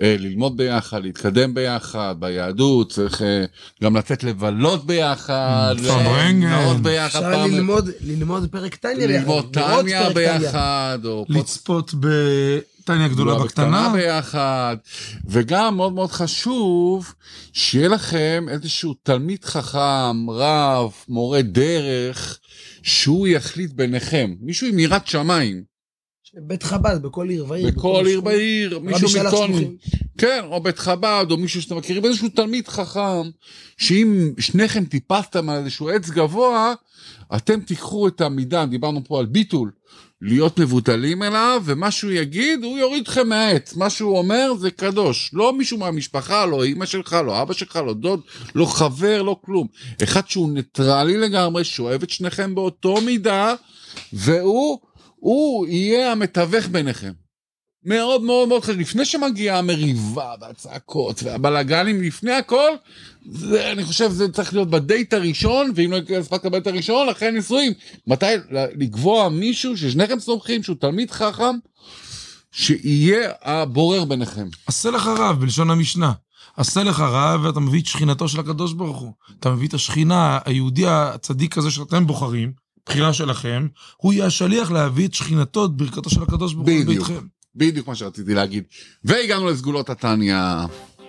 אה, 0.02 0.16
ללמוד 0.18 0.56
ביחד 0.56 1.02
להתקדם 1.02 1.54
ביחד 1.54 2.14
ביהדות 2.18 2.92
צריך 2.92 3.22
אה, 3.22 3.44
גם 3.82 3.96
לצאת 3.96 4.24
לבלות 4.24 4.86
ביחד. 4.86 5.74
ליהנות 5.78 6.76
ביחד 6.76 7.22
אפשר 7.22 7.32
פעם 7.34 7.50
ללמוד, 7.50 7.90
ללמוד 8.00 8.48
פרק 8.50 8.74
טניה 8.74 9.06
ביחד. 9.06 9.20
ללמוד 9.20 9.46
טניה 9.52 10.12
טניה. 10.12 10.38
ביחד 10.38 10.98
או 11.04 11.26
לצפות 11.28 11.94
בטניה 12.00 13.08
גדולה 13.08 13.34
בקטנה. 13.34 13.92
ביחד 13.92 14.76
וגם 15.28 15.76
מאוד 15.76 15.92
מאוד 15.92 16.10
חשוב 16.10 17.14
שיהיה 17.52 17.88
לכם 17.88 18.46
איזשהו 18.48 18.94
תלמיד 19.02 19.44
חכם 19.44 20.30
רב 20.30 20.92
מורה 21.08 21.42
דרך 21.42 22.38
שהוא 22.84 23.28
יחליט 23.28 23.72
ביניכם 23.72 24.34
מישהו 24.40 24.66
עם 24.66 24.78
יראת 24.78 25.06
שמיים 25.06 25.64
בית 26.36 26.62
חב"ד, 26.62 27.02
בכל 27.02 27.28
עיר 27.28 27.46
ועיר. 27.48 27.70
בכל 27.70 28.02
עיר 28.06 28.18
שכונה. 28.18 28.20
בעיר 28.20 28.76
רבי 28.76 28.86
מישהו 28.92 29.08
שלוחים. 29.08 29.76
כן 30.18 30.40
או 30.44 30.62
בית 30.62 30.78
חב"ד 30.78 31.26
או 31.30 31.36
מישהו 31.36 31.62
שאתם 31.62 31.76
מכירים 31.76 32.04
איזשהו 32.04 32.28
תלמיד 32.28 32.68
חכם 32.68 33.30
שאם 33.76 34.32
שניכם 34.38 34.84
טיפסתם 34.84 35.48
על 35.48 35.56
איזשהו 35.58 35.88
עץ 35.88 36.10
גבוה 36.10 36.74
אתם 37.36 37.60
תיקחו 37.60 38.08
את 38.08 38.20
המידה 38.20 38.66
דיברנו 38.66 39.04
פה 39.04 39.18
על 39.18 39.26
ביטול 39.26 39.70
להיות 40.26 40.58
מבוטלים 40.58 41.22
אליו 41.22 41.62
ומה 41.64 41.90
שהוא 41.90 42.10
יגיד 42.10 42.64
הוא 42.64 42.78
יוריד 42.78 43.02
אתכם 43.02 43.28
מהעץ. 43.28 43.76
מה 43.76 43.90
שהוא 43.90 44.18
אומר 44.18 44.54
זה 44.58 44.70
קדוש. 44.70 45.30
לא 45.32 45.52
מישהו 45.52 45.78
מהמשפחה 45.78 46.46
לא 46.46 46.66
אמא 46.66 46.86
שלך 46.86 47.16
לא 47.26 47.42
אבא 47.42 47.52
שלך 47.54 47.76
לא 47.86 47.94
דוד 47.94 48.20
לא 48.54 48.66
חבר 48.66 49.22
לא 49.22 49.36
כלום. 49.40 49.66
אחד 50.02 50.28
שהוא 50.28 50.52
ניטרלי 50.52 51.16
לגמרי 51.16 51.64
שאוהב 51.64 52.02
את 52.02 52.10
שניכם 52.10 52.54
באותו 52.54 53.00
מידה 53.00 53.54
והוא 54.12 54.78
הוא 55.16 55.66
יהיה 55.66 56.12
המתווך 56.12 56.66
ביניכם. 56.66 57.23
מאוד 57.84 58.22
מאוד 58.22 58.48
מאוד 58.48 58.62
חשוב, 58.62 58.80
לפני 58.80 59.04
שמגיעה 59.04 59.58
המריבה 59.58 60.34
והצעקות 60.40 61.22
והבלאגנים, 61.22 62.02
לפני 62.02 62.32
הכל, 62.32 62.70
זה, 63.30 63.72
אני 63.72 63.84
חושב 63.84 64.10
שזה 64.10 64.32
צריך 64.32 64.54
להיות 64.54 64.70
בדייט 64.70 65.14
הראשון, 65.14 65.72
ואם 65.74 65.92
לא 65.92 65.96
הספקת 66.18 66.46
בדייט 66.46 66.66
הראשון, 66.66 67.08
אחרי 67.08 67.28
הנישואים. 67.28 67.72
מתי 68.06 68.26
לקבוע 68.50 69.28
מישהו 69.28 69.76
ששניכם 69.76 70.20
סומכים, 70.20 70.62
שהוא 70.62 70.76
תלמיד 70.80 71.10
חכם, 71.10 71.56
שיהיה 72.52 73.30
הבורר 73.42 74.04
ביניכם. 74.04 74.48
עשה 74.66 74.90
לך 74.90 75.06
רב, 75.06 75.40
בלשון 75.40 75.70
המשנה. 75.70 76.12
עשה 76.56 76.82
לך 76.82 77.00
רב 77.00 77.40
ואתה 77.44 77.60
מביא 77.60 77.80
את 77.80 77.86
שכינתו 77.86 78.28
של 78.28 78.40
הקדוש 78.40 78.72
ברוך 78.72 78.98
הוא. 78.98 79.12
אתה 79.40 79.50
מביא 79.50 79.68
את 79.68 79.74
השכינה, 79.74 80.38
היהודי 80.44 80.86
הצדיק 80.86 81.58
הזה 81.58 81.70
שאתם 81.70 82.06
בוחרים, 82.06 82.52
בחירה 82.86 83.12
שלכם, 83.12 83.66
הוא 83.96 84.12
יהיה 84.12 84.26
השליח 84.26 84.70
להביא 84.70 85.08
את 85.08 85.14
שכינתו, 85.14 85.64
את 85.64 85.70
ברכתו 85.70 86.10
של 86.10 86.22
הקדוש 86.22 86.54
ברוך 86.54 86.68
הוא 86.68 86.84
בדיוק. 86.84 87.08
בדיוק 87.56 87.88
מה 87.88 87.94
שרציתי 87.94 88.34
להגיד. 88.34 88.64
והגענו 89.04 89.50
לסגולות 89.50 89.90
התניא. 89.90 90.36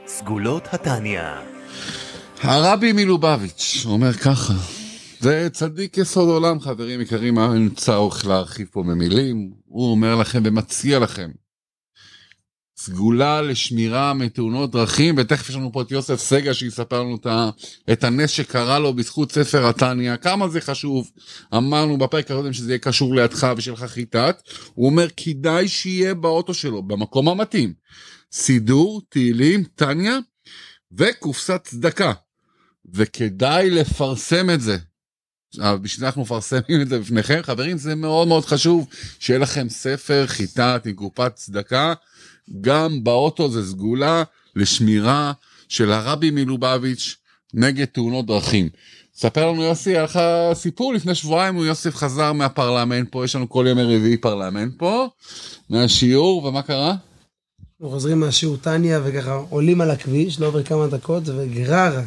סגולות 0.07 0.67
התניא. 0.71 1.21
הרבי 2.41 2.91
מלובביץ' 2.91 3.83
אומר 3.85 4.13
ככה, 4.13 4.53
זה 5.19 5.47
צדיק 5.51 5.97
יסוד 5.97 6.29
עולם 6.29 6.59
חברים 6.59 7.01
יקרים, 7.01 7.39
אין 7.39 7.69
צורך 7.69 8.25
להרחיב 8.27 8.67
פה 8.71 8.83
במילים, 8.83 9.51
הוא 9.65 9.91
אומר 9.91 10.15
לכם 10.15 10.41
ומציע 10.45 10.99
לכם. 10.99 11.29
סגולה 12.77 13.41
לשמירה 13.41 14.13
מתאונות 14.13 14.71
דרכים 14.71 15.15
ותכף 15.17 15.49
יש 15.49 15.55
לנו 15.55 15.71
פה 15.71 15.81
את 15.81 15.91
יוסף 15.91 16.15
סגה 16.15 16.53
שיספר 16.53 17.03
לנו 17.03 17.17
את, 17.91 18.03
הנס 18.03 18.29
שקרה 18.29 18.79
לו 18.79 18.93
בזכות 18.93 19.31
ספר 19.31 19.67
התניא. 19.67 20.17
כמה 20.17 20.49
זה 20.49 20.61
חשוב? 20.61 21.11
אמרנו 21.53 21.97
בפרק 21.97 22.31
הקודם 22.31 22.53
שזה 22.53 22.71
יהיה 22.71 22.79
קשור 22.79 23.15
לידך 23.15 23.47
ושלך 23.57 23.83
חיטת 23.83 24.41
הוא 24.73 24.85
אומר 24.89 25.07
כדאי 25.17 25.67
שיהיה 25.67 26.13
באוטו 26.13 26.53
שלו 26.53 26.83
במקום 26.83 27.29
המתאים. 27.29 27.73
סידור 28.31 29.01
תהילים 29.09 29.63
תניא 29.75 30.13
וקופסת 30.91 31.61
צדקה. 31.63 32.13
וכדאי 32.93 33.69
לפרסם 33.69 34.49
את 34.49 34.61
זה. 34.61 34.77
עכשיו, 35.49 35.79
בשביל 35.81 35.99
זה 35.99 36.05
אנחנו 36.05 36.21
מפרסמים 36.21 36.81
את 36.81 36.89
זה 36.89 36.99
בפניכם. 36.99 37.39
חברים 37.43 37.77
זה 37.77 37.95
מאוד 37.95 38.27
מאוד 38.27 38.45
חשוב. 38.45 38.87
שיהיה 39.19 39.39
לכם 39.39 39.69
ספר 39.69 40.23
חיטת 40.27 40.81
עם 40.85 40.93
קופת 40.93 41.35
צדקה 41.35 41.93
גם 42.61 43.03
באוטו 43.03 43.49
זה 43.49 43.69
סגולה 43.69 44.23
לשמירה 44.55 45.33
של 45.69 45.91
הרבי 45.91 46.31
מלובביץ' 46.31 47.15
נגד 47.53 47.85
תאונות 47.85 48.25
דרכים. 48.25 48.69
ספר 49.15 49.51
לנו 49.51 49.63
יוסי, 49.63 49.89
היה 49.89 50.03
לך 50.03 50.19
סיפור 50.53 50.93
לפני 50.93 51.15
שבועיים, 51.15 51.55
הוא 51.55 51.65
יוסף 51.65 51.95
חזר 51.95 52.33
מהפרלמנט 52.33 53.11
פה, 53.11 53.25
יש 53.25 53.35
לנו 53.35 53.49
כל 53.49 53.65
ימי 53.69 53.83
רביעי 53.83 54.17
פרלמנט 54.17 54.73
פה, 54.77 55.07
מהשיעור, 55.69 56.45
ומה 56.45 56.61
קרה? 56.61 56.95
אנחנו 57.71 57.89
חוזרים 57.89 58.19
מהשיעור 58.19 58.57
טניה 58.57 59.01
וככה 59.03 59.33
עולים 59.49 59.81
על 59.81 59.91
הכביש, 59.91 60.39
לא 60.39 60.47
עובר 60.47 60.63
כמה 60.63 60.87
דקות, 60.87 61.23
וגרר 61.25 62.01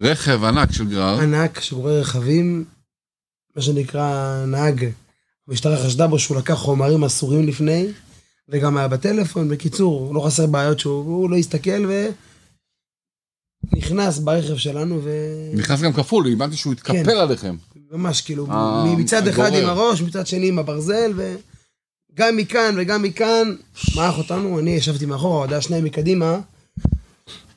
רכב 0.00 0.44
ענק 0.44 0.72
של 0.72 0.88
גרר, 0.88 1.20
ענק 1.20 1.60
שגורר 1.60 2.00
רכבים, 2.00 2.64
מה 3.56 3.62
שנקרא 3.62 4.44
נהג. 4.46 4.84
המשטרה 5.48 5.84
חשדה 5.84 6.06
בו 6.06 6.18
שהוא 6.18 6.36
לקח 6.36 6.54
חומרים 6.54 7.04
אסורים 7.04 7.46
לפני, 7.46 7.86
וגם 8.48 8.76
היה 8.76 8.88
בטלפון. 8.88 9.48
בקיצור, 9.48 10.14
לא 10.14 10.20
חסר 10.20 10.46
בעיות 10.46 10.78
שהוא 10.78 11.04
הוא 11.04 11.30
לא 11.30 11.36
הסתכל 11.36 11.90
ונכנס 13.74 14.18
ברכב 14.18 14.56
שלנו, 14.56 15.00
נכנס 15.54 15.80
גם 15.80 15.92
כפול, 15.92 16.32
הבנתי 16.32 16.56
שהוא 16.56 16.72
התקפל 16.72 17.04
כן. 17.04 17.16
עליכם. 17.16 17.56
וממש 17.90 18.20
כאילו, 18.20 18.46
אה, 18.50 18.84
מצד 18.96 19.28
אחד. 19.28 19.54
עם 19.54 19.68
הראש, 19.68 20.02
מצד 20.02 20.26
שני 20.26 20.48
עם 20.48 20.58
הברזל, 20.58 21.12
וגם 21.16 22.36
מכאן 22.36 22.74
וגם 22.78 23.02
מכאן, 23.02 23.54
מעך 23.96 24.18
אותנו, 24.18 24.58
אני 24.58 24.70
ישבתי 24.70 25.06
מאחורה, 25.06 25.38
עוד 25.38 25.52
היה 25.52 25.60
שניים 25.60 25.84
מקדימה. 25.84 26.40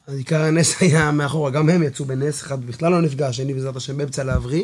אז 0.08 0.17
עיקר 0.17 0.41
הנס 0.41 0.75
היה 0.82 1.12
מאחורה, 1.12 1.51
גם 1.51 1.69
הם 1.69 1.84
יצאו 1.84 2.06
בנס, 2.06 2.41
אחד 2.41 2.65
בכלל 2.65 2.91
לא 2.91 3.01
נפגע, 3.01 3.27
השני 3.27 3.54
בעזרת 3.54 3.75
השם 3.75 3.97
באמצע 3.97 4.23
להבריא. 4.23 4.63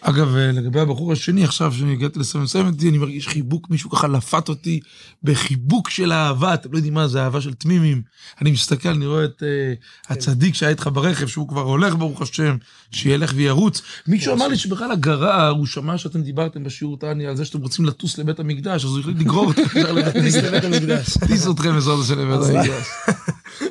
אגב, 0.00 0.36
אה, 0.36 0.52
לגבי 0.52 0.80
הבחור 0.80 1.12
השני, 1.12 1.44
עכשיו 1.44 1.72
שהגעתי 1.72 2.18
לסיים 2.18 2.44
לסיים 2.44 2.66
אותי, 2.66 2.88
אני 2.88 2.98
מרגיש 2.98 3.28
חיבוק, 3.28 3.70
מישהו 3.70 3.90
ככה 3.90 4.08
לפת 4.08 4.48
אותי 4.48 4.80
בחיבוק 5.22 5.90
של 5.90 6.12
אהבה, 6.12 6.54
אתם 6.54 6.72
לא 6.72 6.76
יודעים 6.78 6.94
מה 6.94 7.08
זה, 7.08 7.22
אהבה 7.22 7.40
של 7.40 7.54
תמימים. 7.54 8.02
אני 8.40 8.50
מסתכל, 8.50 8.88
אני 8.88 9.06
רואה 9.06 9.24
את 9.24 9.42
אה, 9.42 9.72
הצדיק 10.08 10.54
שהיה 10.54 10.70
איתך 10.70 10.90
ברכב, 10.92 11.26
שהוא 11.26 11.48
כבר 11.48 11.60
הולך, 11.60 11.94
ברוך 11.94 12.22
השם, 12.22 12.56
שילך 12.90 13.32
וירוץ. 13.34 13.82
מישהו 14.06 14.34
אמר 14.34 14.48
לי 14.48 14.56
שבכלל 14.56 14.92
הגרר, 14.92 15.48
הוא 15.48 15.66
שמע 15.66 15.98
שאתם 15.98 16.22
דיברתם 16.22 16.64
בשיעור 16.64 16.96
טניה 16.96 17.30
על 17.30 17.36
זה 17.36 17.44
שאתם 17.44 17.60
רוצים 17.60 17.84
לטוס 17.84 18.18
לבית 18.18 18.40
המקדש, 18.40 18.84
אז 18.84 18.90
הוא 18.90 19.00
החליט 19.00 19.18
לגרור 19.18 19.50
אתכם 19.52 20.12
טיס. 20.12 20.36
לבית 20.36 20.64
המקדש. 20.64 21.18
טיס 21.26 21.48
אתכם 21.48 21.72
בעזרת 21.72 21.98
השם 22.00 22.18
לבית 22.18 22.48
המקדש. 22.48 22.86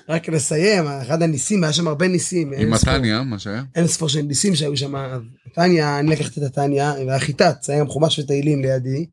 רק 0.10 0.30
לסיים, 0.30 0.88
אחד 0.88 1.22
הניסים, 1.22 1.64
היה 1.64 1.74
שם 1.74 1.88
הרבה 1.88 2.08
ניסים. 2.08 2.54
עם 2.54 2.72
מתניה, 2.72 3.24
מה 3.24 3.40
שהיה? 3.40 3.64
אין 3.76 3.88
ספור 3.88 4.10
של 4.10 4.22
ניסים 4.22 4.56
שהיו 4.56 4.78
שם. 4.78 4.96
אז 4.96 5.22
טניה, 5.54 6.00
אני 6.00 6.12
לקחתי 6.12 6.40
את 6.40 6.46
הטניה, 6.46 6.94
והחיטת, 7.08 7.64
זה 7.64 7.74
היה 7.74 7.82
גם 7.82 7.88
חומש 7.88 8.20
ותהילים 8.20 8.62
לידי. 8.62 9.06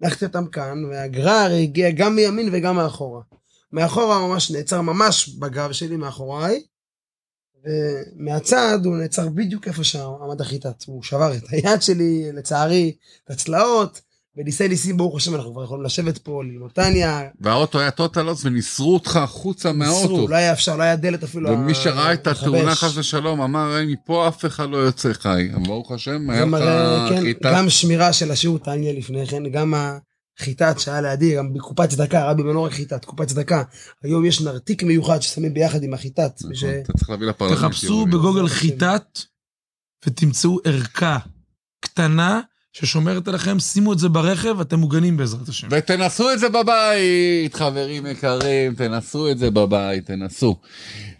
לקחתי 0.00 0.24
אותם 0.24 0.46
כאן, 0.46 0.84
והגרר 0.84 1.50
הגיע 1.62 1.90
גם 1.90 2.16
מימין 2.16 2.48
וגם 2.52 2.76
מאחורה. 2.76 3.22
מאחורה 3.72 4.28
ממש 4.28 4.50
נעצר 4.50 4.80
ממש 4.80 5.28
בגב 5.28 5.72
שלי 5.72 5.96
מאחוריי, 5.96 6.62
ומהצד 7.64 8.78
הוא 8.84 8.96
נעצר 8.96 9.28
בדיוק 9.28 9.68
איפה 9.68 9.84
שעמד 9.84 10.40
החיטת. 10.40 10.84
הוא 10.86 11.02
שבר 11.02 11.36
את 11.36 11.42
היד 11.50 11.82
שלי, 11.82 12.32
לצערי, 12.32 12.96
את 13.24 13.30
הצלעות, 13.30 14.00
וניסי 14.36 14.68
ניסים, 14.68 14.96
ברוך 14.96 15.16
השם, 15.16 15.34
אנחנו 15.34 15.52
כבר 15.52 15.64
יכולים 15.64 15.84
לשבת 15.84 16.18
פה, 16.18 16.42
ללמוד 16.44 16.70
טניה. 16.70 17.22
והאוטו 17.40 17.80
היה 17.80 17.90
טוטלוס 17.90 18.44
וניסרו 18.44 18.94
אותך 18.94 19.16
החוצה 19.16 19.72
מהאוטו. 19.72 20.00
ניסרו, 20.12 20.28
לא 20.28 20.36
היה 20.36 20.52
אפשר, 20.52 20.76
לא 20.76 20.82
היה 20.82 20.96
דלת 20.96 21.22
אפילו. 21.22 21.50
ומי 21.50 21.74
שראה 21.74 22.12
את. 22.12 22.26
התאונה 22.26 22.74
חס 22.74 22.96
ושלום 22.96 23.40
אמר, 23.40 23.78
"אין, 23.78 23.88
מפה 23.90 24.28
אף 24.28 24.44
אחד 24.44 24.70
לא 24.70 24.76
יוצא 24.76 25.12
חי. 25.12 25.48
ברוך 25.66 25.92
השם, 25.92 26.30
היה 26.30 26.44
זה 26.50 26.56
לך 26.56 27.08
כן, 27.14 27.20
חיטה. 27.22 27.52
גם 27.56 27.70
שמירה 27.70 28.12
של 28.12 28.30
השיעור 28.30 28.58
טניה 28.58 28.92
לפני 28.92 29.26
כן, 29.26 29.42
גם 29.50 29.74
החיטת 30.38 30.78
שהיה 30.78 31.00
לידי, 31.00 31.36
גם 31.36 31.52
בקופת 31.54 31.88
צדקה, 31.88 32.30
רבי 32.30 32.42
מנור 32.42 32.68
חיטת, 32.68 33.04
קופת 33.04 33.28
צדקה. 33.28 33.62
היום 34.02 34.24
יש 34.24 34.40
נרתיק 34.40 34.82
מיוחד 34.82 35.20
ששמים 35.22 35.54
ביחד 35.54 35.82
עם 35.82 35.94
החיטת. 35.94 36.38
ש- 36.52 36.64
נכון, 36.64 36.78
אתה 36.82 36.92
צריך 36.92 37.10
להביא 37.10 37.26
לפרלמנט. 37.26 37.58
תחפשו. 37.58 38.06
בגוגל 38.06 38.48
חיטת 38.48 39.18
ותמצאו 40.06 40.58
ערכה 40.64 41.18
קטנה 41.80 42.40
ששומרת 42.78 43.28
עליכם, 43.28 43.58
שימו 43.58 43.92
את 43.92 43.98
זה 43.98 44.08
ברכב, 44.08 44.60
אתם 44.60 44.78
מוגנים 44.78 45.16
בעזרת 45.16 45.48
השם. 45.48 45.68
ותנסו 45.70 46.32
את 46.32 46.38
זה 46.38 46.48
בבית, 46.48 47.54
חברים 47.54 48.06
יקרים, 48.06 48.74
תנסו 48.74 49.30
את 49.30 49.38
זה 49.38 49.50
בבית, 49.50 50.06
תנסו. 50.06 50.56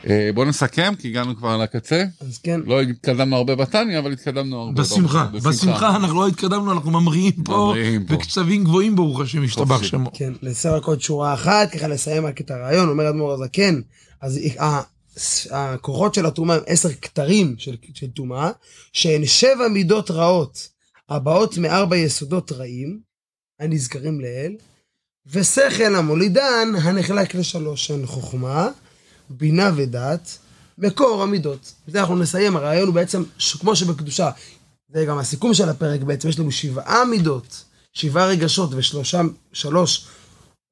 אה, 0.08 0.30
בואו 0.34 0.46
נסכם, 0.46 0.92
כי 0.98 1.08
הגענו 1.08 1.36
כבר 1.36 1.56
לקצה. 1.56 2.04
אז 2.20 2.38
כן, 2.38 2.60
לא 2.66 2.80
התקדמנו 2.80 3.36
הרבה 3.36 3.54
בטניה, 3.56 3.98
אבל 3.98 4.12
התקדמנו 4.12 4.60
הרבה. 4.62 4.82
בשמחה, 4.82 5.26
בשמחה, 5.32 5.96
אנחנו 5.96 6.14
לא 6.16 6.26
התקדמנו, 6.28 6.72
אנחנו 6.72 6.90
ממריאים 6.90 7.32
פה. 7.44 7.74
בקצבים 8.08 8.64
גבוהים 8.64 8.96
ברוך 8.96 9.20
השם, 9.20 9.42
השתבח 9.42 9.74
חופשי. 9.76 9.88
שמו. 9.88 10.10
כן, 10.14 10.32
נעשה 10.42 10.76
רק 10.76 10.84
עוד 10.84 11.00
שורה 11.00 11.34
אחת, 11.34 11.70
ככה 11.70 11.88
לסיים 11.88 12.26
רק 12.26 12.40
את 12.40 12.50
הרעיון, 12.50 12.88
אומר 12.88 13.08
אדמו"ר 13.08 13.32
הזקן, 13.32 13.80
אז 14.20 14.40
ה- 14.60 14.80
הכוחות 15.50 16.14
של 16.14 16.26
הטומאה 16.26 16.56
הם 16.56 16.62
עשר 16.66 16.88
כתרים 17.02 17.54
של 17.58 17.74
של 17.94 18.06
טומאה, 18.06 18.50
שהן 18.92 19.26
שבע 19.26 19.68
מידות 19.72 20.10
רעות, 20.10 20.73
הבאות 21.08 21.58
מארבע 21.58 21.96
יסודות 21.96 22.52
רעים, 22.52 23.00
הנזכרים 23.60 24.20
לעיל, 24.20 24.56
ושכל 25.26 25.94
המולידן 25.96 26.68
הנחלק 26.82 27.34
לשלוש, 27.34 27.86
שהן 27.86 28.06
חוכמה, 28.06 28.68
בינה 29.30 29.70
ודעת, 29.76 30.38
מקור 30.78 31.22
המידות. 31.22 31.72
בזה 31.88 32.00
אנחנו 32.00 32.16
נסיים, 32.16 32.56
הרעיון 32.56 32.86
הוא 32.86 32.94
בעצם, 32.94 33.22
כמו 33.60 33.76
שבקדושה, 33.76 34.30
זה 34.88 35.04
גם 35.04 35.18
הסיכום 35.18 35.54
של 35.54 35.68
הפרק 35.68 36.00
בעצם, 36.00 36.28
יש 36.28 36.38
לנו 36.38 36.52
שבעה 36.52 37.04
מידות, 37.04 37.64
שבעה 37.92 38.26
רגשות 38.26 38.70
ושלושה, 38.74 39.20
שלוש 39.52 40.06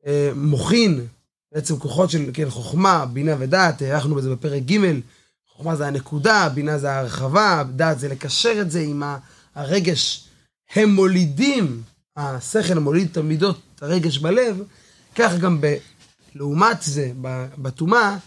אה, 0.06 0.30
מוחין, 0.34 1.06
בעצם 1.54 1.78
כוחות 1.78 2.10
של 2.10 2.30
כן, 2.32 2.50
חוכמה, 2.50 3.06
בינה 3.06 3.36
ודעת, 3.38 3.82
הארכנו 3.82 4.14
בזה 4.14 4.30
בפרק 4.30 4.62
ג', 4.62 5.00
חוכמה 5.48 5.76
זה 5.76 5.86
הנקודה, 5.86 6.48
בינה 6.54 6.78
זה 6.78 6.92
ההרחבה, 6.92 7.62
דעת 7.76 7.98
זה 7.98 8.08
לקשר 8.08 8.60
את 8.60 8.70
זה 8.70 8.80
עם 8.80 9.02
ה- 9.02 9.18
הרגש, 9.54 10.28
הם 10.74 10.88
מולידים, 10.94 11.82
השכל 12.16 12.74
מוליד 12.74 13.08
את 13.10 13.16
המידות, 13.16 13.60
את 13.74 13.82
הרגש 13.82 14.18
בלב, 14.18 14.62
כך 15.14 15.32
גם 15.40 15.60
ב, 15.60 15.76
לעומת 16.34 16.82
זה, 16.82 17.12
בטומאה, 17.58 18.18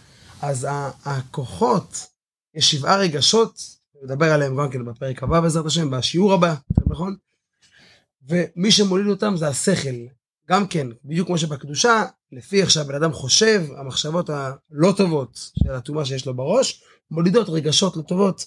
אז 0.41 0.67
הכוחות, 1.05 2.07
יש 2.55 2.71
שבעה 2.71 2.97
רגשות, 2.97 3.75
נדבר 4.03 4.31
עליהם 4.33 4.57
גם 4.57 4.69
כן 4.69 4.85
בפרק 4.85 5.23
הבא 5.23 5.39
בעזרת 5.41 5.65
השם, 5.65 5.91
בשיעור 5.91 6.33
הבא, 6.33 6.55
נכון? 6.87 7.15
ומי 8.27 8.71
שמוליד 8.71 9.07
אותם 9.07 9.37
זה 9.37 9.47
השכל. 9.47 9.95
גם 10.49 10.67
כן, 10.67 10.87
בדיוק 11.05 11.27
כמו 11.27 11.37
שבקדושה, 11.37 12.03
לפי 12.31 12.61
איך 12.61 12.71
שהבן 12.71 12.95
אדם 12.95 13.13
חושב, 13.13 13.63
המחשבות 13.77 14.29
הלא 14.29 14.93
טובות 14.97 15.51
של 15.63 15.71
הטומאה 15.71 16.05
שיש 16.05 16.25
לו 16.25 16.33
בראש, 16.33 16.83
מולידות 17.11 17.49
רגשות 17.49 17.97
לא 17.97 18.01
טובות. 18.01 18.45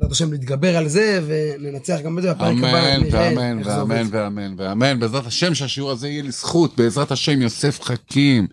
ובעזרת 0.00 0.12
השם 0.12 0.34
נתגבר 0.34 0.76
על 0.76 0.88
זה 0.88 1.20
וננצח 1.26 1.98
גם 2.04 2.16
בזה 2.16 2.32
בפרק 2.34 2.56
הבא. 2.58 2.96
אמן 2.96 3.08
ואמן 3.10 3.62
זה 3.64 3.70
ואמן. 3.70 4.06
ואמן 4.10 4.54
ואמן. 4.56 5.00
בעזרת 5.00 5.26
השם 5.26 5.54
שהשיעור 5.54 5.90
הזה 5.90 6.08
יהיה 6.08 6.22
לזכות, 6.22 6.76
בעזרת 6.76 7.12
השם 7.12 7.42
יוסף 7.42 7.80
חכים, 7.82 8.46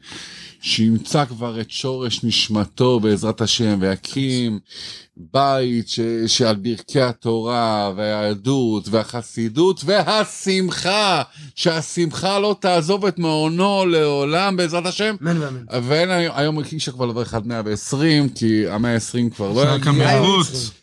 שימצא 0.61 1.25
כבר 1.25 1.61
את 1.61 1.71
שורש 1.71 2.23
נשמתו 2.23 2.99
בעזרת 2.99 3.41
השם, 3.41 3.77
ויקים 3.81 4.59
בית 5.17 5.87
ש... 5.87 5.99
שעל 6.27 6.55
ברכי 6.55 7.01
התורה 7.01 7.91
והיהדות 7.95 8.87
והחסידות 8.89 9.81
והשמחה, 9.85 11.21
שהשמחה 11.55 12.39
לא 12.39 12.55
תעזוב 12.59 13.05
את 13.05 13.19
מעונו 13.19 13.85
לעולם 13.85 14.57
בעזרת 14.57 14.85
השם. 14.85 15.15
אמן 15.21 15.41
ואמן. 15.41 15.83
ואין 15.83 16.09
היום 16.09 16.59
אי 16.59 16.77
אפשר 16.77 16.91
כבר 16.91 17.05
לברך 17.05 17.33
עד 17.33 17.47
120, 17.47 18.29
כי 18.29 18.67
המאה 18.69 18.93
ה-20 18.93 19.35
כבר 19.35 19.51
לא 19.51 19.75
יגיע. 19.75 20.21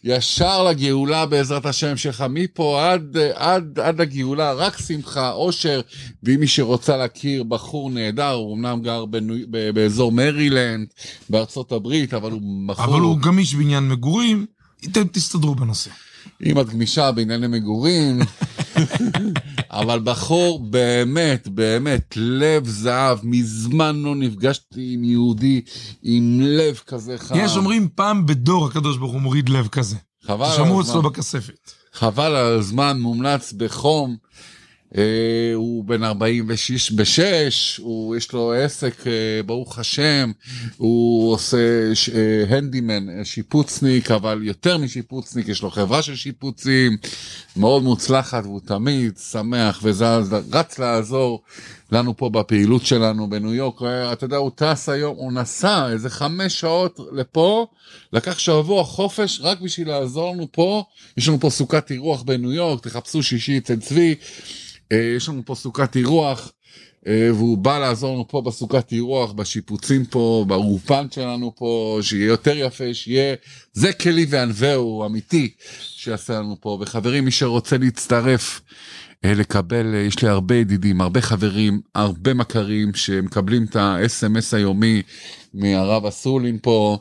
ישר 0.05 0.65
לגאולה 0.65 1.27
בעזרת 1.27 1.67
השם 1.67 1.97
שלך, 1.97 2.25
מפה 2.31 2.91
עד, 2.93 3.17
עד, 3.35 3.79
עד 3.83 4.01
לגאולה, 4.01 4.53
רק 4.53 4.79
שמחה, 4.79 5.31
אושר, 5.33 5.81
ואם 6.23 6.41
מי 6.41 6.47
שרוצה 6.47 6.97
להכיר 6.97 7.43
בחור 7.43 7.91
נהדר, 7.91 8.31
הוא 8.31 8.57
אמנם 8.57 8.81
גר 8.83 9.05
בנו, 9.05 9.35
באזור 9.75 10.13
מרילנד, 10.13 10.87
בארצות 11.31 11.73
הברית, 11.73 12.15
אבל 12.15 12.31
הוא 12.31 12.41
בחור, 12.67 12.85
אבל 12.85 13.01
הוא 13.01 13.19
גמיש 13.19 13.55
בעניין 13.55 13.89
מגורים, 13.89 14.22
אתם 14.85 15.03
תסתדרו 15.13 15.55
בנושא. 15.55 15.91
אם 16.47 16.61
את 16.61 16.69
גמישה 16.69 17.13
בענייני 17.13 17.47
מגורים, 17.47 18.21
אבל 19.71 20.01
בחור 20.05 20.67
באמת, 20.71 21.49
באמת, 21.49 22.15
לב 22.17 22.67
זהב, 22.67 23.19
מזמן 23.23 23.97
לא 23.97 24.17
נפגשתי 24.17 24.91
עם 24.95 25.05
יהודי 25.05 25.61
עם 26.03 26.41
לב 26.41 26.81
כזה 26.87 27.19
חם. 27.19 27.35
יש 27.39 27.57
אומרים 27.57 27.89
פעם 27.95 28.27
בדור 28.27 28.67
הקדוש 28.67 28.97
ברוך 28.97 29.13
הוא 29.13 29.21
מוריד 29.21 29.49
לב 29.49 29.69
כזה. 29.69 29.97
חבל 30.27 30.47
על 30.47 30.53
הזמן. 30.53 30.81
אצלו 30.81 31.03
בכספת. 31.03 31.73
חבל 31.93 32.35
על 32.35 32.59
הזמן, 32.59 33.01
מומלץ 33.01 33.53
בחום. 33.53 34.17
אה, 34.97 35.03
הוא 35.55 35.85
בן 35.85 36.03
46, 36.05 36.93
בשש, 36.93 37.81
הוא, 37.83 38.17
יש 38.17 38.33
לו 38.33 38.53
עסק, 38.53 39.07
אה, 39.07 39.13
ברוך 39.47 39.79
השם, 39.79 40.33
הוא 40.77 41.33
עושה 41.33 41.59
הנדימן, 42.49 43.09
אה, 43.09 43.25
שיפוצניק, 43.25 44.11
אבל 44.11 44.41
יותר 44.43 44.79
משיפוצניק, 44.79 45.49
יש 45.49 45.63
לו 45.63 45.71
חברה 45.71 46.03
של 46.03 46.17
שיפוצים, 46.17 46.97
מאוד 47.57 47.83
מוצלחת, 47.83 48.45
והוא 48.45 48.61
תמיד 48.61 49.19
שמח 49.19 49.81
וזז, 49.83 50.35
רץ 50.53 50.79
לעזור 50.79 51.43
לנו 51.93 52.17
פה 52.17 52.29
בפעילות 52.29 52.87
שלנו 52.87 53.31
בניו 53.31 53.55
יורק. 53.55 53.83
אתה 54.13 54.25
יודע, 54.25 54.37
הוא 54.37 54.51
טס 54.55 54.89
היום, 54.89 55.17
הוא 55.17 55.33
נסע 55.33 55.89
איזה 55.89 56.11
חמש 56.11 56.61
שעות 56.61 57.01
לפה, 57.13 57.67
לקח 58.13 58.39
שבוע 58.39 58.85
חופש 58.85 59.41
רק 59.43 59.61
בשביל 59.61 59.89
לעזור 59.89 60.33
לנו 60.33 60.47
פה. 60.53 60.85
יש 61.17 61.29
לנו 61.29 61.41
פה 61.41 61.51
סוכת 61.51 61.91
אירוח 61.91 62.23
בניו 62.23 62.53
יורק, 62.53 62.83
תחפשו 62.83 63.23
שישי 63.23 63.59
אצל 63.59 63.81
צבי. 63.81 64.15
אה, 64.93 65.13
יש 65.17 65.29
לנו 65.29 65.43
פה 65.45 65.55
סוכת 65.55 65.97
אירוח, 65.97 66.53
והוא 67.07 67.59
בא 67.59 67.79
לעזור 67.79 68.15
לנו 68.15 68.29
פה 68.29 68.41
בסוכת 68.41 68.93
אירוח, 68.93 69.33
בשיפוצים 69.33 70.05
פה, 70.05 70.45
באולפן 70.49 71.07
שלנו 71.11 71.53
פה, 71.57 71.99
שיהיה 72.03 72.27
יותר 72.27 72.57
יפה, 72.57 72.95
שיהיה... 72.95 73.35
זה 73.73 73.93
כלי 73.93 74.27
וענווהו 74.29 75.07
אמיתי 75.07 75.53
שיעשה 75.81 76.33
לנו 76.33 76.57
פה. 76.61 76.79
וחברים, 76.81 77.25
מי 77.25 77.31
שרוצה 77.31 77.79
להצטרף, 77.79 78.61
אה, 79.25 79.35
לקבל, 79.35 79.95
אה, 79.95 80.01
יש 80.01 80.23
לי 80.23 80.29
הרבה 80.29 80.55
ידידים, 80.55 81.01
הרבה 81.01 81.21
חברים, 81.21 81.81
הרבה 81.95 82.35
מכרים 82.35 82.95
שמקבלים 82.95 83.65
את 83.65 83.77
ה-SMS 83.77 84.57
היומי 84.57 85.03
מהרב 85.55 86.07
אסולין 86.07 86.59
פה. 86.63 86.99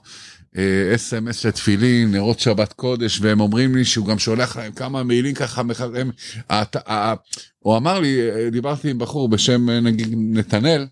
אס.אם.אס 0.96 1.38
של 1.40 1.52
תפילין, 1.52 2.12
נרות 2.12 2.40
שבת 2.40 2.74
קודש, 2.74 3.20
והם 3.22 3.40
אומרים 3.40 3.76
לי 3.76 3.86
שהוא 3.86 4.08
גם 4.08 4.20
שולח 4.20 4.58
להם 4.58 4.72
כמה 4.72 5.04
מעילים 5.04 5.36
ככה, 5.36 5.62
הם, 5.96 6.12
הת- 6.50 6.90
ה- 6.90 7.14
הוא 7.60 7.78
אמר 7.78 8.00
לי, 8.00 8.30
אה, 8.32 8.50
דיברתי 8.50 8.90
עם 8.90 9.00
בחור 9.00 9.30
בשם 9.30 9.70
אה, 9.70 9.80
נגיד 9.80 10.08
נתנאל, 10.18 10.88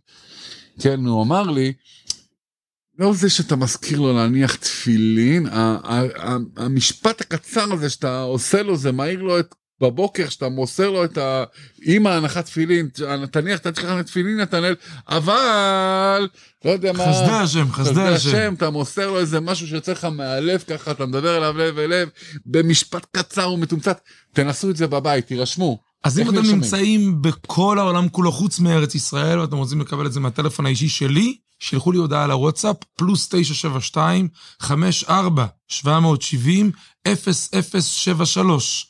כן, 0.81 1.05
הוא 1.05 1.23
אמר 1.23 1.43
לי, 1.51 1.73
לא 2.99 3.13
זה 3.13 3.29
שאתה 3.29 3.55
מזכיר 3.55 3.99
לו 3.99 4.13
להניח 4.13 4.55
תפילין, 4.55 5.47
המשפט 6.57 7.21
הקצר 7.21 7.73
הזה 7.73 7.89
שאתה 7.89 8.21
עושה 8.21 8.63
לו, 8.63 8.77
זה 8.77 8.91
מעיר 8.91 9.21
לו 9.21 9.39
את 9.39 9.55
בבוקר 9.81 10.29
שאתה 10.29 10.49
מוסר 10.49 10.89
לו 10.89 11.03
את 11.03 11.17
ה... 11.17 11.43
עם 11.81 12.07
ההנחת 12.07 12.45
תפילין, 12.45 12.89
תניח, 13.31 13.57
צריך 13.57 13.83
להניח 13.85 14.05
תפילין 14.05 14.37
נתנאל, 14.37 14.75
אבל, 15.09 16.27
לא 16.65 16.71
יודע 16.71 16.93
מה... 16.93 17.13
חסדי 17.13 17.31
השם, 17.31 17.71
חסדי 17.71 18.01
השם. 18.01 18.53
אתה 18.57 18.69
מוסר 18.69 19.11
לו 19.11 19.19
איזה 19.19 19.39
משהו 19.39 19.67
שיוצא 19.67 19.91
לך 19.91 20.05
מהלב 20.05 20.63
ככה, 20.67 20.91
אתה 20.91 21.05
מדבר 21.05 21.37
אליו 21.37 21.57
לב 21.57 21.79
אל 21.79 21.89
לב, 21.89 22.09
במשפט 22.45 23.05
קצר 23.11 23.51
ומתומצת, 23.51 23.99
תנסו 24.33 24.69
את 24.69 24.77
זה 24.77 24.87
בבית, 24.87 25.27
תירשמו. 25.27 25.79
אז 26.03 26.19
אם 26.19 26.29
אתם? 26.29 26.41
נמצאים 26.41 27.21
בכל 27.21 27.79
העולם 27.79 28.09
כולו 28.09 28.31
חוץ 28.31 28.59
מארץ 28.59 28.95
ישראל 28.95 29.39
ואתם 29.39 29.57
רוצים 29.57 29.81
לקבל 29.81 30.05
את 30.05 30.13
זה 30.13 30.19
מהטלפון 30.19 30.65
האישי 30.65 30.89
שלי, 30.89 31.37
שלחו 31.59 31.91
לי 31.91 31.97
הודעה 31.97 32.27
לוואטסאפ, 32.27 32.75
פלוס 32.95 33.27
972 33.27 34.27
54 34.61 35.45
770 35.67 36.71
0073 37.07 38.89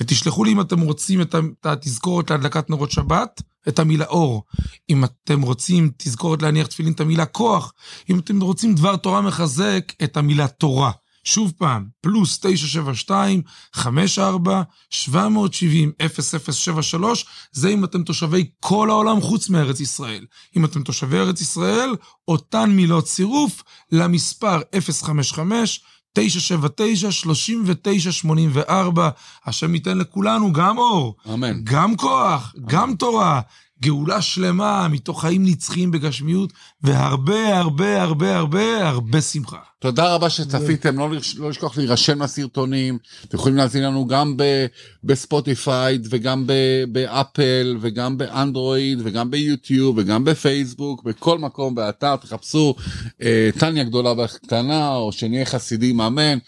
ותשלחו 0.00 0.44
לי 0.44 0.52
אם 0.52 0.60
אתם 0.60 0.80
רוצים 0.80 1.20
את 1.20 1.34
התזכורת 1.64 2.30
להדלקת 2.30 2.70
נרות 2.70 2.90
שבת, 2.90 3.42
את 3.68 3.78
המילה 3.78 4.06
אור. 4.06 4.44
אם 4.90 5.04
אתם 5.04 5.42
רוצים 5.42 5.90
תזכורת 5.96 6.42
להניח 6.42 6.66
תפילין, 6.66 6.92
את 6.92 7.00
המילה 7.00 7.26
כוח. 7.26 7.72
אם 8.10 8.18
אתם 8.18 8.40
רוצים 8.40 8.74
דבר 8.74 8.96
תורה 8.96 9.20
מחזק, 9.20 9.92
את 10.04 10.16
המילה 10.16 10.48
תורה. 10.48 10.90
שוב 11.24 11.52
פעם, 11.58 11.86
פלוס 12.00 12.38
972 12.38 13.42
54 13.74 14.62
770 14.90 15.92
0073, 16.00 17.26
זה 17.52 17.68
אם 17.68 17.84
אתם 17.84 18.02
תושבי 18.02 18.50
כל 18.60 18.90
העולם 18.90 19.20
חוץ 19.20 19.48
מארץ 19.48 19.80
ישראל. 19.80 20.26
אם 20.56 20.64
אתם 20.64 20.82
תושבי 20.82 21.18
ארץ 21.18 21.40
ישראל, 21.40 21.90
אותן 22.28 22.70
מילות 22.70 23.04
צירוף 23.04 23.62
למספר 23.92 24.60
055 24.80 25.80
979 26.12 27.10
3984 27.10 29.08
השם 29.46 29.74
ייתן 29.74 29.98
לכולנו 29.98 30.52
גם 30.52 30.78
אור, 30.78 31.16
אמן. 31.34 31.60
גם 31.64 31.96
כוח, 31.96 32.54
גם 32.66 32.94
תורה, 32.94 33.40
גאולה 33.82 34.22
שלמה 34.22 34.88
מתוך 34.88 35.20
חיים 35.20 35.46
נצחיים 35.46 35.90
בגשמיות, 35.90 36.52
והרבה 36.82 37.58
הרבה 37.58 38.02
הרבה 38.02 38.36
הרבה 38.36 38.88
הרבה 38.88 39.20
שמחה. 39.20 39.58
תודה 39.78 40.14
רבה 40.14 40.30
שצפיתם, 40.30 40.98
לא, 40.98 41.10
לא 41.36 41.50
לשכוח 41.50 41.78
להירשם 41.78 42.22
לסרטונים, 42.22 42.98
אתם 43.24 43.36
יכולים 43.36 43.56
להזין 43.58 43.82
לנו 43.82 44.06
גם 44.06 44.36
ב- 44.36 44.66
בספוטיפיי 45.04 45.98
וגם 46.10 46.46
ב- 46.46 46.84
באפל 46.92 47.76
וגם 47.80 48.18
באנדרואיד 48.18 48.98
וגם 49.04 49.30
ביוטיוב 49.30 49.98
וגם 49.98 50.24
בפייסבוק, 50.24 51.02
בכל 51.02 51.38
מקום 51.38 51.74
באתר, 51.74 52.16
תחפשו 52.16 52.74
אה, 53.22 53.50
טניה 53.58 53.84
גדולה 53.84 54.12
וקטנה 54.24 54.96
או 54.96 55.12
שנהיה 55.12 55.44
חסידים, 55.44 56.00
אמן. 56.00 56.38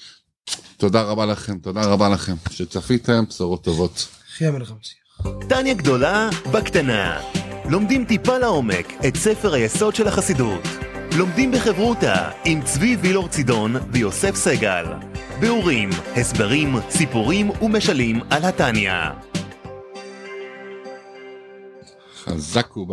תודה 0.76 1.02
רבה 1.02 1.26
לכם, 1.26 1.58
תודה 1.58 1.82
רבה 1.84 2.08
לכם 2.08 2.34
שצפיתם, 2.50 3.24
בשורות 3.28 3.64
טובות. 3.64 4.08
חי 4.36 4.46
המלך 4.46 4.70
המשיח. 4.70 5.01
טניה 5.48 5.74
גדולה 5.74 6.28
בקטנה. 6.52 7.20
לומדים 7.70 8.04
טיפה 8.04 8.38
לעומק 8.38 8.92
את 9.08 9.16
ספר 9.16 9.54
היסוד 9.54 9.94
של 9.94 10.08
החסידות. 10.08 10.68
לומדים 11.18 11.52
בחברותה 11.52 12.30
עם 12.44 12.62
צבי 12.62 12.96
וילור 12.96 13.28
צידון 13.28 13.76
ויוסף 13.92 14.34
סגל. 14.34 14.84
ביאורים, 15.40 15.90
הסברים, 16.16 16.76
סיפורים 16.90 17.50
ומשלים 17.62 18.20
על 18.30 18.44
התניא. 18.44 18.92
חזק 22.24 22.76
וברוך. 22.76 22.92